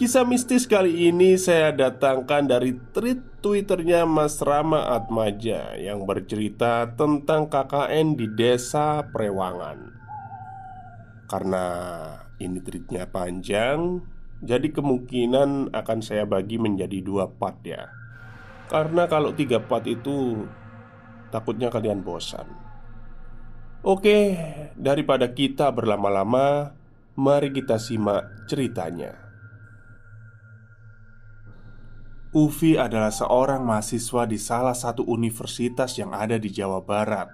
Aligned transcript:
Kisah 0.00 0.24
mistis 0.24 0.64
kali 0.64 1.12
ini 1.12 1.36
saya 1.36 1.76
datangkan 1.76 2.48
dari 2.48 2.72
tweet 2.72 3.44
twitternya 3.44 4.08
Mas 4.08 4.40
Rama 4.40 4.96
Atmaja 4.96 5.76
Yang 5.76 6.08
bercerita 6.08 6.88
tentang 6.96 7.52
KKN 7.52 8.16
di 8.16 8.24
desa 8.32 9.04
Prewangan. 9.12 9.92
Karena 11.28 11.66
ini 12.40 12.64
tweetnya 12.64 13.12
panjang 13.12 14.00
Jadi 14.40 14.72
kemungkinan 14.72 15.76
akan 15.76 15.98
saya 16.00 16.24
bagi 16.24 16.56
menjadi 16.56 17.04
dua 17.04 17.28
part 17.28 17.60
ya. 17.60 17.92
Karena 18.72 19.04
kalau 19.04 19.36
tiga 19.36 19.60
part 19.60 19.84
itu 19.84 20.48
Takutnya 21.28 21.68
kalian 21.68 22.00
bosan. 22.00 22.48
Oke, 23.84 24.40
daripada 24.80 25.28
kita 25.36 25.68
berlama-lama 25.68 26.72
Mari 27.20 27.52
kita 27.52 27.76
simak 27.76 28.48
ceritanya 28.48 29.29
Ufi 32.30 32.78
adalah 32.78 33.10
seorang 33.10 33.66
mahasiswa 33.66 34.22
di 34.22 34.38
salah 34.38 34.78
satu 34.78 35.02
universitas 35.02 35.98
yang 35.98 36.14
ada 36.14 36.38
di 36.38 36.46
Jawa 36.46 36.78
Barat. 36.78 37.26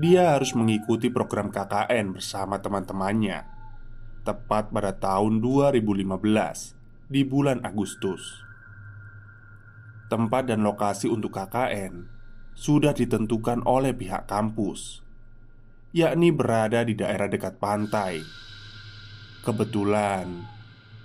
Dia 0.00 0.32
harus 0.32 0.56
mengikuti 0.56 1.12
program 1.12 1.52
KKN 1.52 2.16
bersama 2.16 2.64
teman-temannya 2.64 3.44
tepat 4.24 4.72
pada 4.72 4.96
tahun 4.96 5.44
2015 5.44 6.00
di 7.12 7.28
bulan 7.28 7.60
Agustus. 7.60 8.40
Tempat 10.08 10.48
dan 10.48 10.64
lokasi 10.64 11.12
untuk 11.12 11.36
KKN 11.36 12.08
sudah 12.56 12.96
ditentukan 12.96 13.68
oleh 13.68 13.92
pihak 13.92 14.24
kampus, 14.24 15.04
yakni 15.92 16.32
berada 16.32 16.88
di 16.88 16.96
daerah 16.96 17.28
dekat 17.28 17.60
pantai. 17.60 18.24
Kebetulan, 19.44 20.48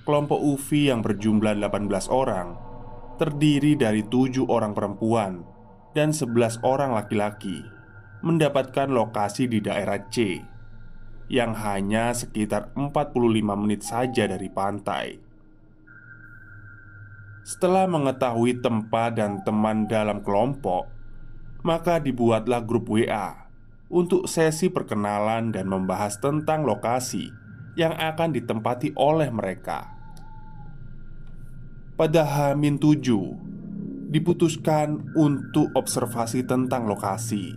kelompok 0.07 0.39
Ufi 0.39 0.87
yang 0.87 1.03
berjumlah 1.03 1.59
18 1.59 2.07
orang 2.07 2.68
terdiri 3.19 3.75
dari 3.75 4.07
tujuh 4.07 4.47
orang 4.47 4.71
perempuan 4.71 5.43
dan 5.91 6.15
sebelas 6.15 6.55
orang 6.63 6.95
laki-laki 6.95 7.67
mendapatkan 8.23 8.87
lokasi 8.87 9.51
di 9.51 9.59
daerah 9.59 9.99
C 10.07 10.39
yang 11.27 11.51
hanya 11.53 12.15
sekitar 12.15 12.71
45 12.73 13.11
menit 13.59 13.83
saja 13.83 14.23
dari 14.23 14.47
pantai. 14.47 15.19
Setelah 17.43 17.91
mengetahui 17.91 18.63
tempat 18.63 19.19
dan 19.19 19.43
teman 19.43 19.83
dalam 19.85 20.23
kelompok, 20.23 20.87
maka 21.67 21.99
dibuatlah 21.99 22.63
grup 22.63 22.87
WA 22.87 23.51
untuk 23.91 24.31
sesi 24.31 24.71
perkenalan 24.71 25.51
dan 25.51 25.67
membahas 25.67 26.15
tentang 26.23 26.63
lokasi 26.63 27.35
yang 27.75 27.91
akan 27.99 28.31
ditempati 28.31 28.95
oleh 28.95 29.27
mereka 29.27 29.98
pada 31.99 32.23
Hamin 32.23 32.79
7 32.79 33.03
diputuskan 34.07 35.11
untuk 35.19 35.67
observasi 35.75 36.47
tentang 36.47 36.87
lokasi 36.87 37.51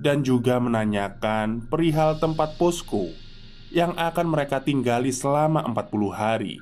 dan 0.00 0.24
juga 0.24 0.56
menanyakan 0.56 1.68
perihal 1.68 2.16
tempat 2.16 2.56
posko 2.56 3.12
yang 3.68 3.92
akan 4.00 4.32
mereka 4.32 4.64
tinggali 4.64 5.12
selama 5.12 5.60
40 5.68 5.76
hari. 6.08 6.56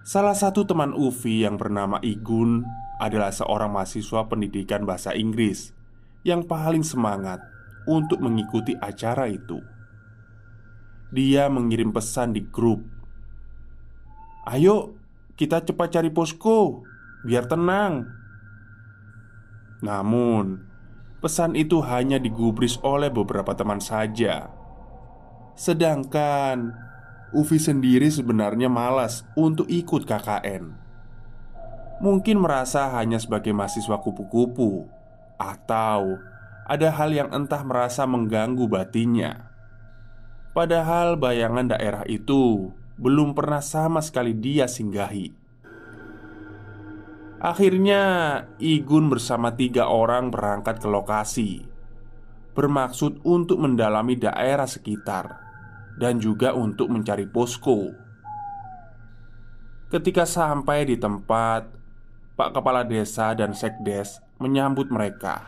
Salah 0.00 0.32
satu 0.32 0.64
teman 0.64 0.96
Ufi 0.96 1.44
yang 1.44 1.60
bernama 1.60 2.00
Igun 2.00 2.64
adalah 2.96 3.36
seorang 3.36 3.76
mahasiswa 3.76 4.24
pendidikan 4.24 4.88
bahasa 4.88 5.12
Inggris 5.12 5.76
yang 6.24 6.48
paling 6.48 6.80
semangat 6.80 7.44
untuk 7.84 8.24
mengikuti 8.24 8.72
acara 8.80 9.28
itu. 9.28 9.60
Dia 11.12 11.52
mengirim 11.52 11.92
pesan 11.92 12.32
di 12.32 12.40
grup 12.48 12.95
Ayo, 14.46 14.94
kita 15.34 15.66
cepat 15.66 15.98
cari 15.98 16.10
posko 16.14 16.86
biar 17.26 17.50
tenang. 17.50 18.06
Namun, 19.82 20.62
pesan 21.18 21.58
itu 21.58 21.82
hanya 21.82 22.22
digubris 22.22 22.78
oleh 22.86 23.10
beberapa 23.10 23.58
teman 23.58 23.82
saja. 23.82 24.54
Sedangkan 25.58 26.78
Ufi 27.34 27.58
sendiri 27.58 28.06
sebenarnya 28.06 28.70
malas 28.70 29.26
untuk 29.34 29.66
ikut 29.66 30.06
KKN. 30.06 30.78
Mungkin 31.98 32.38
merasa 32.38 32.86
hanya 32.94 33.18
sebagai 33.18 33.50
mahasiswa 33.50 33.98
kupu-kupu, 33.98 34.86
atau 35.34 36.22
ada 36.70 36.88
hal 36.94 37.10
yang 37.10 37.34
entah 37.34 37.66
merasa 37.66 38.06
mengganggu 38.06 38.70
batinnya. 38.70 39.50
Padahal 40.54 41.18
bayangan 41.18 41.74
daerah 41.74 42.06
itu 42.06 42.70
belum 42.96 43.36
pernah 43.36 43.60
sama 43.60 44.00
sekali 44.00 44.32
dia 44.32 44.64
singgahi. 44.64 45.44
Akhirnya, 47.36 48.02
Igun 48.56 49.12
bersama 49.12 49.52
tiga 49.52 49.92
orang 49.92 50.32
berangkat 50.32 50.80
ke 50.80 50.88
lokasi, 50.88 51.68
bermaksud 52.56 53.20
untuk 53.28 53.60
mendalami 53.60 54.16
daerah 54.16 54.64
sekitar 54.64 55.36
dan 56.00 56.16
juga 56.16 56.56
untuk 56.56 56.88
mencari 56.88 57.28
posko. 57.28 57.92
Ketika 59.92 60.24
sampai 60.24 60.88
di 60.88 60.96
tempat, 60.96 61.68
Pak 62.40 62.50
Kepala 62.56 62.88
Desa 62.88 63.36
dan 63.36 63.52
Sekdes 63.52 64.24
menyambut 64.40 64.88
mereka 64.88 65.44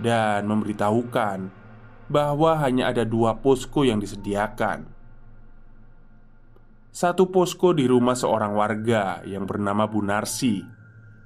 dan 0.00 0.48
memberitahukan 0.48 1.52
bahwa 2.08 2.56
hanya 2.64 2.88
ada 2.88 3.04
dua 3.04 3.36
posko 3.36 3.84
yang 3.84 4.00
disediakan 4.00 4.95
satu 6.96 7.28
posko 7.28 7.76
di 7.76 7.84
rumah 7.84 8.16
seorang 8.16 8.56
warga 8.56 9.20
yang 9.28 9.44
bernama 9.44 9.84
Bu 9.84 10.00
Narsi 10.00 10.64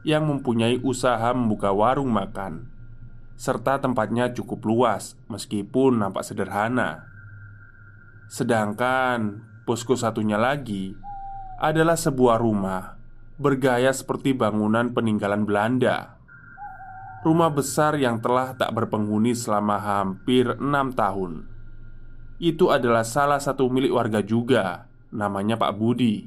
yang 0.03 0.27
mempunyai 0.27 0.83
usaha 0.83 1.31
membuka 1.31 1.71
warung 1.71 2.11
makan 2.11 2.67
serta 3.39 3.79
tempatnya 3.79 4.35
cukup 4.35 4.67
luas 4.67 5.15
meskipun 5.31 6.03
nampak 6.03 6.27
sederhana. 6.27 7.07
Sedangkan 8.27 9.47
posko 9.63 9.95
satunya 9.95 10.43
lagi 10.43 10.99
adalah 11.63 11.95
sebuah 11.95 12.43
rumah 12.43 12.99
bergaya 13.39 13.95
seperti 13.95 14.35
bangunan 14.35 14.91
peninggalan 14.91 15.47
Belanda. 15.47 16.19
Rumah 17.23 17.51
besar 17.55 17.95
yang 17.95 18.19
telah 18.19 18.59
tak 18.59 18.75
berpenghuni 18.75 19.39
selama 19.39 19.79
hampir 19.79 20.51
enam 20.59 20.91
tahun 20.91 21.47
Itu 22.43 22.75
adalah 22.75 23.07
salah 23.07 23.39
satu 23.39 23.69
milik 23.69 23.93
warga 23.93 24.25
juga 24.25 24.90
Namanya 25.11 25.59
Pak 25.59 25.75
Budi 25.75 26.27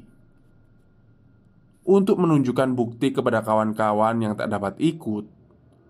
Untuk 1.84 2.20
menunjukkan 2.20 2.76
bukti 2.76 3.12
kepada 3.12 3.44
kawan-kawan 3.44 4.20
yang 4.20 4.34
tak 4.36 4.52
dapat 4.52 4.76
ikut 4.80 5.24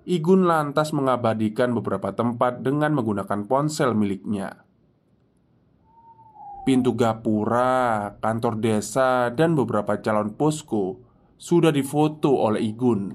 Igun 0.04 0.44
lantas 0.44 0.92
mengabadikan 0.92 1.72
beberapa 1.72 2.12
tempat 2.12 2.60
dengan 2.60 2.94
menggunakan 2.94 3.46
ponsel 3.48 3.96
miliknya 3.96 4.64
Pintu 6.64 6.96
gapura, 6.96 8.16
kantor 8.24 8.56
desa, 8.56 9.28
dan 9.28 9.52
beberapa 9.52 10.00
calon 10.00 10.32
posko 10.32 10.96
sudah 11.36 11.68
difoto 11.68 12.40
oleh 12.40 12.72
Igun. 12.72 13.12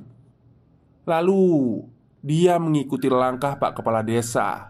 Lalu 1.10 1.82
dia 2.22 2.62
mengikuti 2.62 3.10
langkah 3.10 3.58
Pak 3.58 3.82
Kepala 3.82 4.06
Desa 4.06 4.70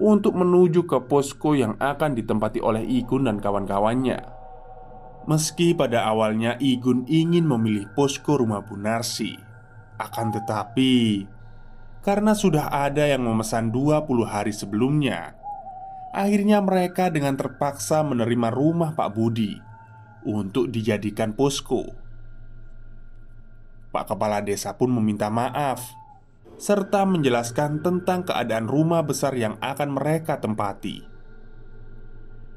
untuk 0.00 0.32
menuju 0.32 0.88
ke 0.88 1.04
posko 1.04 1.52
yang 1.52 1.76
akan 1.76 2.16
ditempati 2.16 2.64
oleh 2.64 2.88
Igun 2.88 3.28
dan 3.28 3.36
kawan-kawannya. 3.36 4.35
Meski 5.26 5.74
pada 5.74 6.06
awalnya 6.06 6.54
Igun 6.62 7.02
ingin 7.10 7.50
memilih 7.50 7.90
posko 7.98 8.38
rumah 8.38 8.62
Bunarsi, 8.62 9.34
akan 9.98 10.30
tetapi 10.30 11.26
karena 12.06 12.38
sudah 12.38 12.70
ada 12.70 13.02
yang 13.02 13.26
memesan 13.26 13.74
20 13.74 14.06
hari 14.22 14.54
sebelumnya, 14.54 15.34
Akhirnya 16.16 16.64
mereka 16.64 17.12
dengan 17.12 17.36
terpaksa 17.36 18.00
menerima 18.00 18.48
rumah 18.48 18.96
Pak 18.96 19.12
Budi 19.12 19.52
Untuk 20.24 20.72
dijadikan 20.72 21.36
posko. 21.36 21.92
Pak 23.92 24.16
Kepala 24.16 24.40
Desa 24.40 24.72
pun 24.80 24.96
meminta 24.96 25.28
maaf 25.28 25.84
Serta 26.56 27.04
menjelaskan 27.04 27.84
tentang 27.84 28.24
keadaan 28.24 28.64
rumah 28.64 29.04
besar 29.04 29.36
yang 29.36 29.60
akan 29.60 29.92
mereka 29.92 30.40
tempati. 30.40 31.04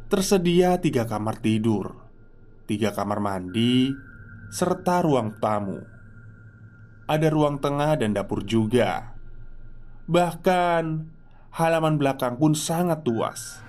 Tersedia 0.08 0.80
tiga 0.80 1.04
kamar 1.04 1.36
tidur 1.44 2.09
Tiga 2.70 2.94
kamar 2.94 3.18
mandi 3.18 3.90
Serta 4.54 5.02
ruang 5.02 5.42
tamu 5.42 5.82
Ada 7.10 7.34
ruang 7.34 7.58
tengah 7.58 7.98
dan 7.98 8.14
dapur 8.14 8.46
juga 8.46 9.18
Bahkan 10.06 11.18
halaman 11.54 11.98
belakang 11.98 12.38
pun 12.38 12.54
sangat 12.54 13.02
luas. 13.06 13.62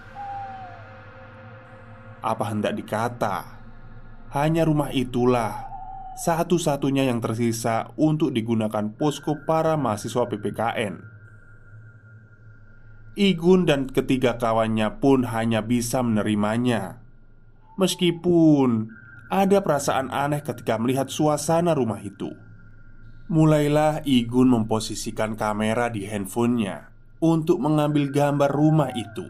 Apa 2.20 2.52
hendak 2.52 2.76
dikata, 2.76 3.60
hanya 4.36 4.68
rumah 4.68 4.92
itulah 4.92 5.68
satu-satunya 6.20 7.08
yang 7.08 7.24
tersisa 7.24 7.96
untuk 7.96 8.36
digunakan 8.36 8.92
posko 8.92 9.40
para 9.48 9.80
mahasiswa 9.80 10.28
PPKN. 10.28 10.94
Igun 13.16 13.64
dan 13.64 13.88
ketiga 13.88 14.36
kawannya 14.36 15.00
pun 15.00 15.28
hanya 15.28 15.64
bisa 15.64 16.04
menerimanya, 16.04 16.99
meskipun 17.80 18.92
ada 19.32 19.64
perasaan 19.64 20.12
aneh 20.12 20.44
ketika 20.44 20.76
melihat 20.76 21.08
suasana 21.08 21.72
rumah 21.72 22.04
itu. 22.04 22.28
Mulailah 23.30 24.04
Igun 24.04 24.50
memposisikan 24.52 25.38
kamera 25.38 25.88
di 25.88 26.04
handphonenya 26.04 26.90
untuk 27.22 27.62
mengambil 27.62 28.10
gambar 28.10 28.50
rumah 28.50 28.90
itu. 28.92 29.24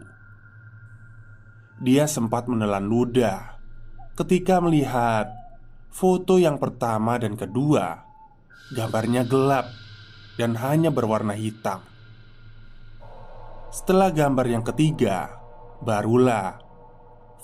Dia 1.79 2.09
sempat 2.09 2.49
menelan 2.49 2.85
ludah 2.89 3.61
ketika 4.17 4.57
melihat 4.57 5.29
foto 5.93 6.41
yang 6.41 6.57
pertama 6.57 7.21
dan 7.21 7.37
kedua. 7.37 8.09
Gambarnya 8.71 9.27
gelap 9.27 9.67
dan 10.39 10.55
hanya 10.55 10.89
berwarna 10.89 11.35
hitam. 11.35 11.83
Setelah 13.67 14.15
gambar 14.15 14.47
yang 14.47 14.63
ketiga, 14.63 15.27
barulah 15.83 16.70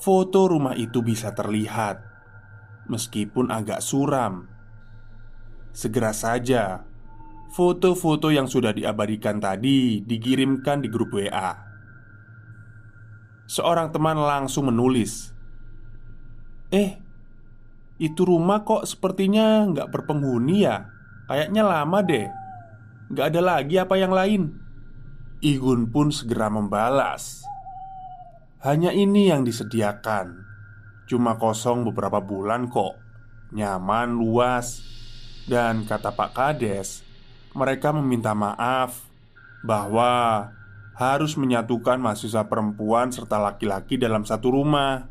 foto 0.02 0.50
rumah 0.50 0.78
itu 0.78 1.02
bisa 1.02 1.34
terlihat, 1.34 2.02
meskipun 2.90 3.50
agak 3.50 3.82
suram. 3.82 4.50
Segera 5.74 6.10
saja 6.10 6.88
Foto-foto 7.48 8.28
yang 8.28 8.46
sudah 8.46 8.76
diabadikan 8.76 9.40
tadi 9.40 10.04
dikirimkan 10.04 10.84
di 10.84 10.92
grup 10.92 11.16
WA. 11.16 11.56
Seorang 13.48 13.96
teman 13.96 14.20
langsung 14.20 14.68
menulis, 14.68 15.32
"Eh, 16.68 17.00
itu 17.96 18.22
rumah 18.28 18.68
kok 18.68 18.84
sepertinya 18.84 19.64
nggak 19.64 19.88
berpenghuni 19.88 20.68
ya? 20.68 20.92
Kayaknya 21.32 21.64
lama 21.64 22.00
deh. 22.04 22.28
Nggak 23.16 23.26
ada 23.32 23.42
lagi 23.42 23.76
apa 23.80 23.96
yang 23.96 24.12
lain." 24.12 24.52
Igun 25.40 25.88
pun 25.88 26.12
segera 26.12 26.52
membalas, 26.52 27.48
"Hanya 28.62 28.94
ini 28.94 29.30
yang 29.30 29.46
disediakan. 29.46 30.46
Cuma 31.08 31.38
kosong 31.38 31.88
beberapa 31.88 32.22
bulan 32.22 32.70
kok. 32.72 32.98
Nyaman, 33.54 34.18
luas." 34.18 34.84
Dan 35.48 35.88
kata 35.88 36.12
Pak 36.12 36.36
Kades, 36.36 37.08
mereka 37.56 37.96
meminta 37.96 38.36
maaf 38.36 39.08
bahwa 39.64 40.44
harus 40.98 41.38
menyatukan 41.38 42.02
mahasiswa 42.02 42.50
perempuan 42.50 43.14
serta 43.14 43.38
laki-laki 43.38 44.02
dalam 44.02 44.26
satu 44.26 44.50
rumah 44.50 45.08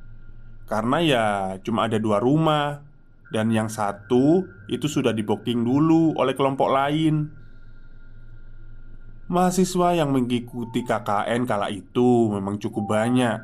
karena 0.67 0.99
ya 0.99 1.27
cuma 1.63 1.87
ada 1.87 1.95
dua 2.03 2.19
rumah 2.19 2.83
dan 3.31 3.55
yang 3.55 3.71
satu 3.71 4.43
itu 4.67 4.91
sudah 4.91 5.15
diboking 5.15 5.63
dulu 5.63 6.15
oleh 6.19 6.35
kelompok 6.35 6.71
lain. 6.71 7.31
Mahasiswa 9.27 9.91
yang 9.99 10.15
mengikuti 10.15 10.87
KKN 10.87 11.51
kala 11.51 11.67
itu 11.75 12.31
memang 12.31 12.63
cukup 12.63 12.95
banyak. 12.95 13.43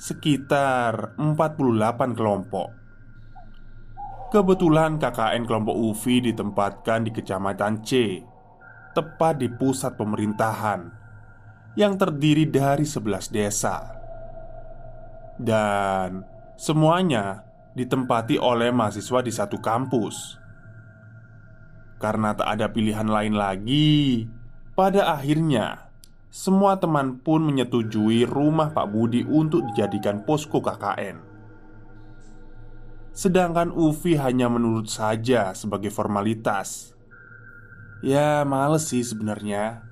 Sekitar 0.00 1.20
48 1.20 2.16
kelompok. 2.16 2.72
Kebetulan 4.32 4.96
KKN 4.96 5.44
kelompok 5.44 5.76
UFI 5.76 6.32
ditempatkan 6.32 7.04
di 7.04 7.12
Kecamatan 7.12 7.84
C 7.84 8.24
Tepat 8.96 9.44
di 9.44 9.52
pusat 9.52 10.00
pemerintahan 10.00 10.80
Yang 11.76 11.92
terdiri 12.00 12.48
dari 12.48 12.88
11 12.88 13.28
desa. 13.28 13.76
Dan 15.36 16.24
semuanya 16.56 17.44
ditempati 17.76 18.40
oleh 18.40 18.72
mahasiswa 18.72 19.20
di 19.20 19.32
satu 19.32 19.60
kampus. 19.60 20.40
Karena 22.00 22.32
tak 22.32 22.48
ada 22.48 22.72
pilihan 22.72 23.08
lain 23.08 23.36
lagi 23.36 24.24
Pada 24.72 25.12
akhirnya 25.12 25.92
Semua 26.32 26.80
teman 26.80 27.20
pun 27.20 27.44
menyetujui 27.44 28.24
rumah 28.24 28.72
Pak 28.72 28.88
Budi 28.88 29.20
untuk 29.20 29.68
dijadikan 29.68 30.24
posko 30.24 30.64
KKN 30.64 31.20
Sedangkan 33.12 33.68
Ufi 33.68 34.16
hanya 34.16 34.48
menurut 34.48 34.88
saja 34.88 35.52
sebagai 35.52 35.92
formalitas. 35.92 36.96
Ya 38.00 38.40
males 38.48 38.88
sih 38.88 39.04
sebenarnya. 39.04 39.84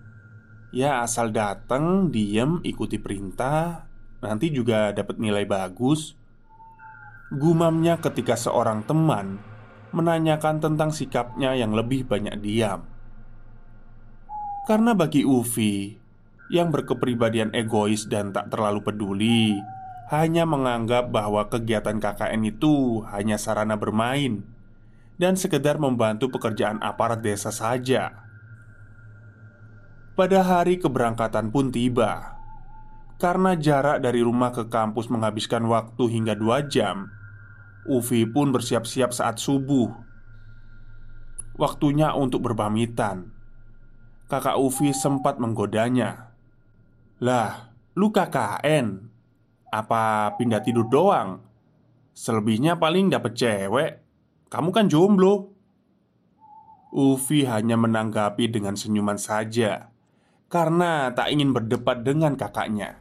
Ya 0.73 1.05
asal 1.05 1.29
datang, 1.29 2.09
diem, 2.09 2.65
ikuti 2.65 2.97
perintah 2.97 3.85
Nanti 4.25 4.49
juga 4.49 4.97
dapat 4.97 5.21
nilai 5.21 5.45
bagus. 5.45 6.17
Gumamnya 7.29 8.01
ketika 8.01 8.33
seorang 8.33 8.89
teman 8.89 9.37
Menanyakan 9.93 10.65
tentang 10.65 10.89
sikapnya 10.89 11.53
yang 11.53 11.77
lebih 11.77 12.09
banyak 12.09 12.41
diam 12.41 12.90
Karena 14.71 14.95
bagi 14.95 15.27
Ufi 15.27 15.99
Yang 16.47 16.79
berkepribadian 16.79 17.51
egois 17.59 18.07
dan 18.07 18.31
tak 18.31 18.55
terlalu 18.55 18.87
peduli 18.87 19.59
hanya 20.15 20.47
menganggap 20.47 21.11
bahwa 21.11 21.51
kegiatan 21.51 21.99
KKN 21.99 22.43
itu 22.47 23.03
hanya 23.11 23.35
sarana 23.35 23.75
bermain 23.75 24.47
dan 25.19 25.35
sekedar 25.35 25.79
membantu 25.79 26.31
pekerjaan 26.35 26.83
aparat 26.83 27.19
desa 27.23 27.51
saja. 27.51 28.27
Pada 30.19 30.43
hari 30.43 30.83
keberangkatan 30.83 31.55
pun 31.55 31.71
tiba. 31.71 32.39
Karena 33.23 33.55
jarak 33.55 34.03
dari 34.03 34.23
rumah 34.23 34.51
ke 34.51 34.67
kampus 34.67 35.07
menghabiskan 35.11 35.67
waktu 35.71 36.11
hingga 36.11 36.35
dua 36.35 36.67
jam, 36.67 37.07
Uvi 37.87 38.27
pun 38.27 38.51
bersiap-siap 38.51 39.15
saat 39.15 39.39
subuh. 39.39 39.95
Waktunya 41.55 42.15
untuk 42.19 42.51
berpamitan. 42.51 43.40
Kakak 44.31 44.63
Uvi 44.63 44.95
sempat 44.95 45.43
menggodanya. 45.43 46.31
"Lah, 47.19 47.75
lu 47.99 48.15
KKN, 48.15 49.11
apa 49.71 50.35
pindah 50.39 50.63
tidur 50.63 50.87
doang? 50.87 51.43
Selebihnya 52.15 52.79
paling 52.79 53.11
dapet 53.11 53.39
cewek. 53.39 53.93
Kamu 54.51 54.75
kan 54.75 54.91
jomblo. 54.91 55.55
Ufi 56.91 57.47
hanya 57.47 57.79
menanggapi 57.79 58.51
dengan 58.51 58.75
senyuman 58.75 59.15
saja 59.15 59.95
Karena 60.51 61.15
tak 61.15 61.31
ingin 61.31 61.55
berdebat 61.55 62.03
dengan 62.03 62.35
kakaknya. 62.35 62.99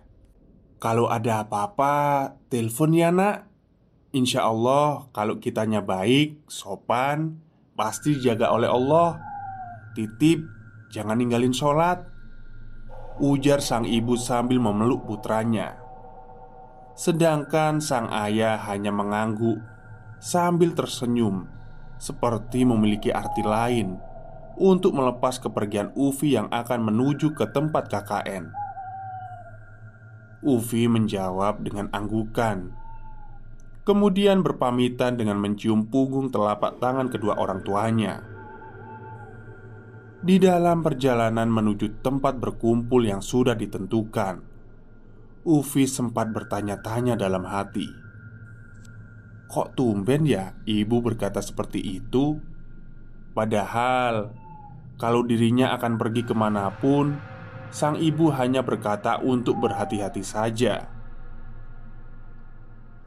Kalau 0.77 1.09
ada 1.09 1.41
apa-apa, 1.41 2.38
telepon 2.53 2.93
ya 2.93 3.09
nak. 3.09 3.50
Insya 4.13 4.45
Allah 4.45 5.09
kalau 5.09 5.41
kitanya 5.41 5.81
baik, 5.81 6.45
sopan 6.45 7.41
Pasti 7.74 8.21
jaga 8.21 8.53
oleh 8.53 8.69
Allah. 8.69 9.17
Titip 9.98 10.59
jangan 10.89 11.22
ninggalin 11.22 11.53
sholat. 11.53 12.03
Ujar 13.19 13.62
sang 13.62 13.86
ibu 13.86 14.15
sambil 14.15 14.58
memeluk 14.63 15.03
putranya. 15.05 15.89
Sedangkan 17.00 17.79
sang 17.79 18.12
ayah 18.12 18.60
hanya 18.67 18.91
mengangguk 18.91 19.63
Sambil 20.19 20.75
tersenyum 20.75 21.48
Seperti 21.96 22.67
memiliki 22.67 23.08
arti 23.08 23.39
lain 23.39 23.96
Untuk 24.60 24.91
melepas 24.91 25.39
kepergian 25.39 25.96
Ufi 25.96 26.36
yang 26.36 26.51
akan 26.51 26.91
menuju 26.91 27.31
ke 27.39 27.48
tempat 27.55 27.88
KKN 27.88 28.51
Ufi 30.43 30.91
menjawab 30.91 31.63
dengan 31.63 31.88
anggukan 31.96 32.75
Kemudian 33.88 34.43
berpamitan 34.43 35.15
dengan 35.15 35.39
mencium 35.39 35.88
punggung 35.88 36.27
telapak 36.27 36.84
tangan 36.84 37.08
kedua 37.08 37.39
orang 37.39 37.63
tuanya 37.63 38.27
di 40.20 40.36
dalam 40.36 40.84
perjalanan 40.84 41.48
menuju 41.48 42.04
tempat 42.04 42.36
berkumpul 42.44 43.08
yang 43.08 43.24
sudah 43.24 43.56
ditentukan, 43.56 44.44
Ufi 45.48 45.88
sempat 45.88 46.36
bertanya-tanya 46.36 47.16
dalam 47.16 47.48
hati, 47.48 47.88
"Kok 49.48 49.80
tumben 49.80 50.28
ya 50.28 50.60
ibu 50.68 51.00
berkata 51.00 51.40
seperti 51.40 51.80
itu?" 51.80 52.36
Padahal, 53.32 54.36
kalau 55.00 55.24
dirinya 55.24 55.72
akan 55.80 55.96
pergi 55.96 56.28
ke 56.28 56.36
mana 56.36 56.68
pun, 56.76 57.16
sang 57.72 57.96
ibu 57.96 58.28
hanya 58.36 58.60
berkata 58.60 59.24
untuk 59.24 59.56
berhati-hati 59.64 60.20
saja. 60.20 60.92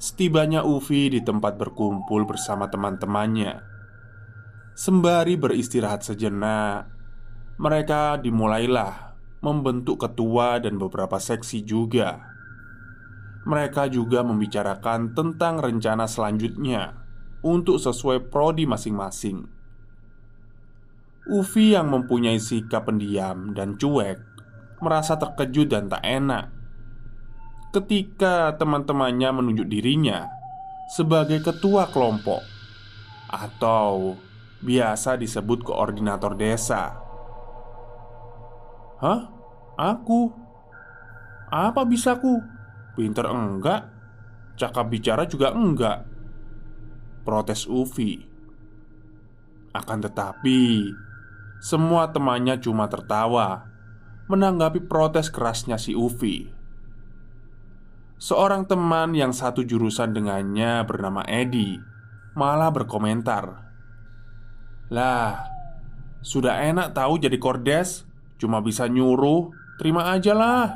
Setibanya 0.00 0.64
Ufi 0.64 1.12
di 1.12 1.20
tempat 1.20 1.60
berkumpul 1.60 2.24
bersama 2.24 2.72
teman-temannya, 2.72 3.60
sembari 4.72 5.36
beristirahat 5.36 6.00
sejenak, 6.00 7.01
mereka 7.60 8.16
dimulailah 8.20 9.16
membentuk 9.42 10.06
ketua 10.06 10.62
dan 10.62 10.78
beberapa 10.78 11.18
seksi 11.18 11.66
juga. 11.66 12.30
Mereka 13.42 13.90
juga 13.90 14.22
membicarakan 14.22 15.18
tentang 15.18 15.58
rencana 15.58 16.06
selanjutnya 16.06 16.94
untuk 17.42 17.82
sesuai 17.82 18.30
prodi 18.30 18.70
masing-masing. 18.70 19.50
Ufi 21.26 21.74
yang 21.74 21.90
mempunyai 21.90 22.38
sikap 22.38 22.86
pendiam 22.86 23.50
dan 23.54 23.74
cuek 23.78 24.18
merasa 24.82 25.18
terkejut 25.18 25.70
dan 25.70 25.86
tak 25.86 26.02
enak 26.02 26.62
ketika 27.72 28.52
teman-temannya 28.60 29.32
menunjuk 29.32 29.64
dirinya 29.64 30.28
sebagai 30.92 31.40
ketua 31.40 31.88
kelompok 31.88 32.44
atau 33.32 34.20
biasa 34.60 35.16
disebut 35.16 35.64
koordinator 35.64 36.36
desa. 36.36 37.01
Hah? 39.02 39.26
Aku? 39.74 40.30
Apa 41.50 41.82
bisaku? 41.82 42.38
Pinter 42.94 43.26
enggak? 43.26 43.90
Cakap 44.54 44.94
bicara 44.94 45.26
juga 45.26 45.50
enggak 45.50 46.06
Protes 47.26 47.66
Ufi 47.66 48.20
Akan 49.74 49.98
tetapi 50.04 50.86
Semua 51.58 52.14
temannya 52.14 52.62
cuma 52.62 52.86
tertawa 52.86 53.66
Menanggapi 54.30 54.86
protes 54.86 55.34
kerasnya 55.34 55.80
si 55.82 55.98
Ufi 55.98 56.46
Seorang 58.22 58.70
teman 58.70 59.18
yang 59.18 59.34
satu 59.34 59.66
jurusan 59.66 60.14
dengannya 60.14 60.84
bernama 60.86 61.26
Edi 61.26 61.74
Malah 62.38 62.70
berkomentar 62.70 63.44
Lah 64.94 65.42
Sudah 66.22 66.62
enak 66.62 66.94
tahu 66.94 67.18
jadi 67.18 67.34
kordes 67.40 68.11
Cuma 68.42 68.58
bisa 68.58 68.90
nyuruh, 68.90 69.54
terima 69.78 70.10
aja 70.10 70.34
lah. 70.34 70.74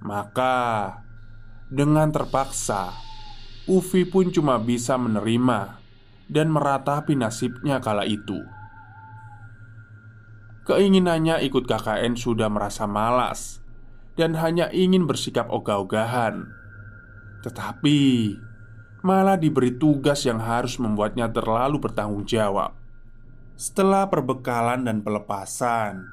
Maka 0.00 0.56
dengan 1.68 2.08
terpaksa, 2.08 2.96
Ufi 3.68 4.08
pun 4.08 4.32
cuma 4.32 4.56
bisa 4.56 4.96
menerima 4.96 5.76
dan 6.32 6.48
meratapi 6.48 7.12
nasibnya 7.12 7.76
kala 7.84 8.08
itu. 8.08 8.40
Keinginannya 10.64 11.44
ikut 11.44 11.68
KKN 11.68 12.16
sudah 12.16 12.48
merasa 12.48 12.88
malas 12.88 13.60
dan 14.16 14.32
hanya 14.40 14.72
ingin 14.72 15.04
bersikap 15.04 15.52
ogah-ogahan. 15.52 16.48
Tetapi 17.44 18.00
malah 19.04 19.36
diberi 19.36 19.76
tugas 19.76 20.24
yang 20.24 20.40
harus 20.40 20.80
membuatnya 20.80 21.28
terlalu 21.28 21.78
bertanggung 21.84 22.24
jawab. 22.24 22.81
Setelah 23.54 24.08
perbekalan 24.08 24.88
dan 24.88 25.04
pelepasan, 25.04 26.08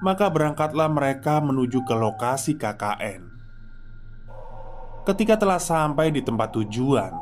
maka 0.00 0.30
berangkatlah 0.30 0.88
mereka 0.88 1.38
menuju 1.42 1.84
ke 1.84 1.94
lokasi 1.94 2.54
KKN. 2.56 3.28
Ketika 5.04 5.40
telah 5.40 5.60
sampai 5.60 6.12
di 6.12 6.20
tempat 6.20 6.52
tujuan, 6.52 7.12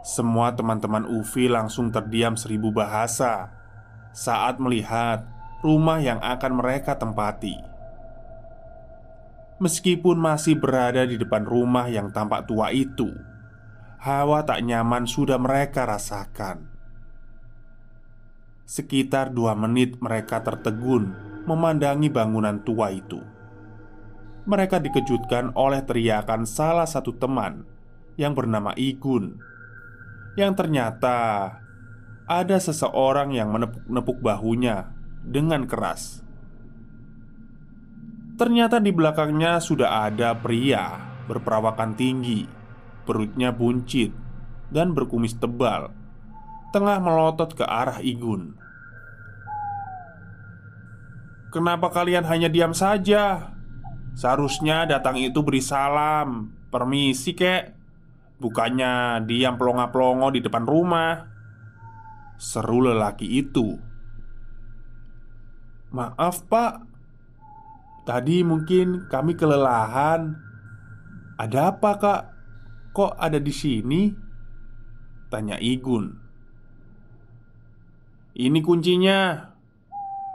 semua 0.00 0.56
teman-teman 0.56 1.04
Ufi 1.04 1.44
langsung 1.52 1.92
terdiam 1.92 2.32
seribu 2.32 2.72
bahasa 2.72 3.52
saat 4.16 4.56
melihat 4.56 5.28
rumah 5.60 6.00
yang 6.00 6.16
akan 6.24 6.56
mereka 6.56 6.96
tempati. 6.96 7.60
Meskipun 9.60 10.16
masih 10.16 10.56
berada 10.56 11.04
di 11.04 11.20
depan 11.20 11.44
rumah 11.44 11.84
yang 11.92 12.08
tampak 12.08 12.48
tua 12.48 12.72
itu, 12.72 13.12
hawa 14.00 14.40
tak 14.48 14.64
nyaman 14.64 15.04
sudah 15.04 15.36
mereka 15.36 15.84
rasakan. 15.84 16.69
Sekitar 18.70 19.34
dua 19.34 19.58
menit 19.58 19.98
mereka 19.98 20.46
tertegun 20.46 21.10
memandangi 21.42 22.06
bangunan 22.06 22.62
tua 22.62 22.94
itu. 22.94 23.18
Mereka 24.46 24.78
dikejutkan 24.78 25.58
oleh 25.58 25.82
teriakan 25.82 26.46
salah 26.46 26.86
satu 26.86 27.18
teman 27.18 27.66
yang 28.14 28.30
bernama 28.30 28.70
Igun 28.78 29.42
Yang 30.38 30.52
ternyata 30.54 31.18
ada 32.30 32.56
seseorang 32.62 33.34
yang 33.34 33.50
menepuk-nepuk 33.50 34.22
bahunya 34.22 34.94
dengan 35.26 35.66
keras. 35.66 36.22
Ternyata 38.38 38.78
di 38.78 38.94
belakangnya 38.94 39.58
sudah 39.58 40.06
ada 40.06 40.38
pria 40.38 41.10
berperawakan 41.26 41.98
tinggi 41.98 42.46
Perutnya 43.02 43.50
buncit 43.50 44.14
dan 44.70 44.94
berkumis 44.94 45.34
tebal 45.34 45.99
Tengah 46.70 47.02
melotot 47.02 47.50
ke 47.58 47.66
arah 47.66 47.98
Igun. 47.98 48.54
Kenapa 51.50 51.90
kalian 51.90 52.22
hanya 52.30 52.46
diam 52.46 52.70
saja? 52.70 53.50
Seharusnya 54.14 54.86
datang 54.86 55.18
itu 55.18 55.42
beri 55.42 55.58
salam. 55.58 56.54
Permisi 56.70 57.34
kek. 57.34 57.74
Bukannya 58.38 59.26
diam 59.26 59.58
pelongo-pelongo 59.58 60.30
di 60.30 60.46
depan 60.46 60.62
rumah. 60.62 61.26
Seru 62.38 62.86
lelaki 62.86 63.26
itu. 63.26 63.74
Maaf 65.90 66.46
pak. 66.46 66.86
Tadi 68.06 68.46
mungkin 68.46 69.10
kami 69.10 69.34
kelelahan. 69.34 70.38
Ada 71.34 71.74
apa 71.74 71.90
kak? 71.98 72.22
Kok 72.94 73.18
ada 73.18 73.42
di 73.42 73.50
sini? 73.50 74.06
Tanya 75.26 75.58
Igun 75.58 76.19
Ini 78.40 78.64
kuncinya 78.64 79.52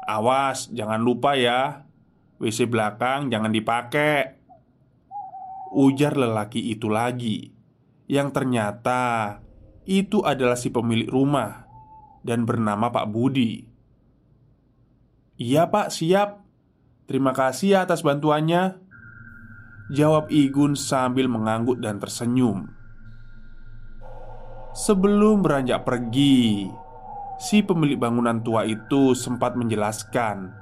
Awas, 0.05 0.69
jangan 0.69 1.01
lupa 1.01 1.33
ya. 1.33 1.89
WC 2.37 2.69
belakang 2.69 3.33
jangan 3.33 3.49
dipakai. 3.49 4.37
Ujar 5.73 6.13
lelaki 6.13 6.69
itu 6.69 6.85
lagi, 6.85 7.49
yang 8.05 8.29
ternyata 8.29 9.41
itu 9.89 10.21
adalah 10.21 10.53
si 10.53 10.69
pemilik 10.69 11.09
rumah 11.09 11.65
dan 12.21 12.45
bernama 12.45 12.93
Pak 12.93 13.09
Budi. 13.09 13.65
"Iya, 15.41 15.65
Pak, 15.73 15.89
siap. 15.89 16.45
Terima 17.09 17.33
kasih 17.33 17.89
atas 17.89 18.05
bantuannya." 18.05 18.77
Jawab 19.89 20.29
Igun 20.29 20.77
sambil 20.77 21.25
mengangguk 21.25 21.81
dan 21.81 21.97
tersenyum. 21.97 22.69
Sebelum 24.77 25.41
beranjak 25.41 25.85
pergi, 25.85 26.69
si 27.41 27.61
pemilik 27.61 27.99
bangunan 27.99 28.39
tua 28.39 28.63
itu 28.63 29.11
sempat 29.11 29.59
menjelaskan 29.59 30.55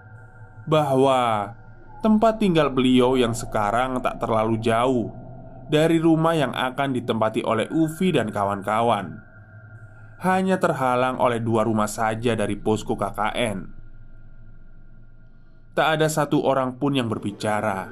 bahwa 0.65 1.53
tempat 2.01 2.39
tinggal 2.39 2.71
beliau 2.71 3.15
yang 3.15 3.31
sekarang 3.35 3.99
tak 4.03 4.19
terlalu 4.19 4.59
jauh 4.59 5.13
dari 5.71 5.97
rumah 5.97 6.35
yang 6.35 6.51
akan 6.51 6.91
ditempati 6.93 7.41
oleh 7.43 7.67
Ufi 7.71 8.11
dan 8.11 8.29
kawan-kawan. 8.29 9.23
Hanya 10.23 10.55
terhalang 10.55 11.19
oleh 11.19 11.43
dua 11.43 11.67
rumah 11.67 11.87
saja 11.91 12.31
dari 12.31 12.55
posko 12.55 12.95
KKN. 12.95 13.67
Tak 15.75 15.87
ada 15.99 16.07
satu 16.07 16.39
orang 16.45 16.79
pun 16.79 16.95
yang 16.95 17.11
berbicara 17.11 17.91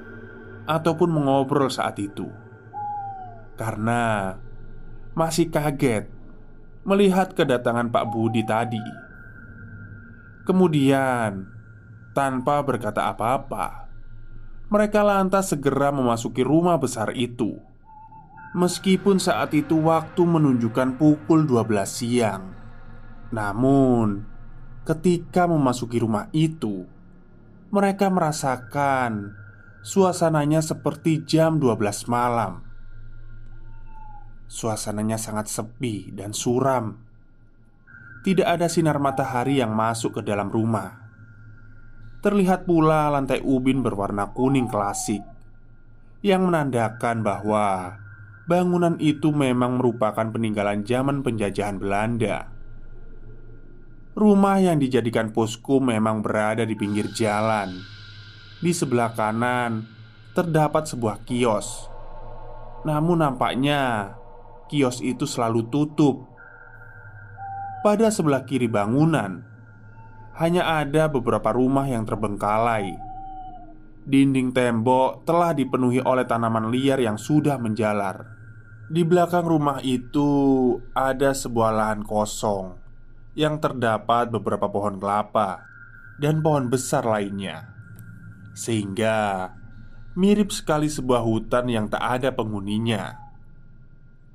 ataupun 0.69 1.09
mengobrol 1.11 1.67
saat 1.67 1.97
itu, 1.97 2.29
karena 3.57 4.37
masih 5.17 5.49
kaget 5.51 6.07
melihat 6.85 7.33
kedatangan 7.37 7.89
Pak 7.93 8.05
Budi 8.09 8.41
tadi. 8.45 8.81
Kemudian, 10.45 11.47
Tanpa 12.11 12.59
berkata 12.59 13.07
apa-apa, 13.07 13.87
mereka 14.67 14.99
lantas 14.99 15.55
segera 15.55 15.95
memasuki 15.95 16.43
rumah 16.43 16.75
besar 16.75 17.15
itu. 17.15 17.55
Meskipun 18.51 19.15
saat 19.15 19.55
itu 19.55 19.79
waktu 19.79 20.27
menunjukkan 20.27 20.99
pukul 20.99 21.47
12 21.47 21.71
siang 21.87 22.51
Namun 23.31 24.27
Ketika 24.83 25.47
memasuki 25.47 26.03
rumah 26.03 26.27
itu 26.35 26.83
Mereka 27.71 28.11
merasakan 28.11 29.39
Suasananya 29.87 30.59
seperti 30.59 31.23
jam 31.23 31.63
12 31.63 32.11
malam 32.11 32.70
Suasananya 34.51 35.15
sangat 35.15 35.47
sepi 35.47 36.11
dan 36.11 36.35
suram 36.35 36.99
Tidak 38.27 38.43
ada 38.43 38.67
sinar 38.67 38.99
matahari 38.99 39.63
yang 39.63 39.71
masuk 39.71 40.19
ke 40.19 40.21
dalam 40.27 40.51
rumah 40.51 41.07
Terlihat 42.19 42.67
pula 42.67 43.07
lantai 43.07 43.39
ubin 43.39 43.79
berwarna 43.79 44.35
kuning 44.35 44.67
klasik 44.67 45.23
Yang 46.19 46.51
menandakan 46.51 47.23
bahwa 47.23 47.95
bangunan 48.51 48.99
itu 48.99 49.31
memang 49.31 49.79
merupakan 49.79 50.27
peninggalan 50.27 50.83
zaman 50.83 51.23
penjajahan 51.23 51.79
Belanda. 51.79 52.51
Rumah 54.11 54.57
yang 54.59 54.77
dijadikan 54.83 55.31
posko 55.31 55.79
memang 55.79 56.19
berada 56.19 56.67
di 56.67 56.75
pinggir 56.75 57.07
jalan. 57.15 57.79
Di 58.59 58.75
sebelah 58.75 59.15
kanan 59.15 59.87
terdapat 60.35 60.83
sebuah 60.83 61.23
kios. 61.23 61.87
Namun 62.83 63.23
nampaknya 63.23 64.13
kios 64.71 65.03
itu 65.03 65.27
selalu 65.27 65.67
tutup. 65.67 66.31
Pada 67.83 68.07
sebelah 68.07 68.47
kiri 68.47 68.71
bangunan 68.71 69.43
hanya 70.39 70.79
ada 70.79 71.11
beberapa 71.11 71.51
rumah 71.51 71.83
yang 71.91 72.07
terbengkalai. 72.07 72.95
Dinding 74.07 74.55
tembok 74.55 75.27
telah 75.27 75.51
dipenuhi 75.53 75.99
oleh 76.01 76.25
tanaman 76.25 76.71
liar 76.71 76.97
yang 77.03 77.19
sudah 77.19 77.59
menjalar. 77.59 78.39
Di 78.89 79.05
belakang 79.05 79.45
rumah 79.45 79.77
itu 79.83 80.73
ada 80.97 81.35
sebuah 81.35 81.71
lahan 81.75 82.01
kosong 82.01 82.75
yang 83.37 83.61
terdapat 83.61 84.27
beberapa 84.33 84.67
pohon 84.67 84.97
kelapa 84.99 85.63
dan 86.19 86.43
pohon 86.43 86.67
besar 86.67 87.07
lainnya, 87.07 87.71
sehingga 88.51 89.47
mirip 90.19 90.51
sekali 90.51 90.91
sebuah 90.91 91.23
hutan 91.23 91.71
yang 91.71 91.85
tak 91.87 92.03
ada 92.03 92.35
penghuninya. 92.35 93.20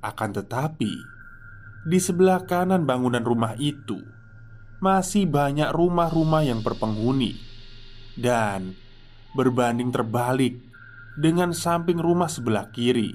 Akan 0.07 0.31
tetapi, 0.31 1.03
di 1.83 1.99
sebelah 1.99 2.47
kanan 2.47 2.87
bangunan 2.87 3.27
rumah 3.27 3.59
itu 3.59 3.99
masih 4.79 5.27
banyak 5.27 5.75
rumah-rumah 5.75 6.47
yang 6.47 6.63
berpenghuni, 6.63 7.35
dan 8.15 8.71
berbanding 9.35 9.91
terbalik 9.91 10.55
dengan 11.19 11.51
samping 11.51 11.99
rumah 11.99 12.31
sebelah 12.31 12.71
kiri 12.71 13.11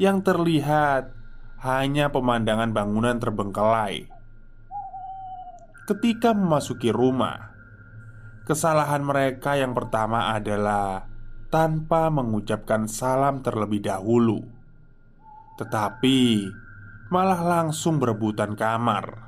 yang 0.00 0.24
terlihat 0.24 1.12
hanya 1.60 2.08
pemandangan 2.08 2.72
bangunan 2.72 3.20
terbengkelai. 3.20 4.08
Ketika 5.84 6.32
memasuki 6.32 6.88
rumah, 6.88 7.52
kesalahan 8.48 9.04
mereka 9.04 9.60
yang 9.60 9.76
pertama 9.76 10.32
adalah 10.32 11.04
tanpa 11.50 12.12
mengucapkan 12.12 12.86
salam 12.86 13.42
terlebih 13.42 13.82
dahulu, 13.82 14.57
tetapi 15.58 16.46
malah 17.10 17.42
langsung 17.42 17.98
berebutan 17.98 18.54
kamar. 18.54 19.26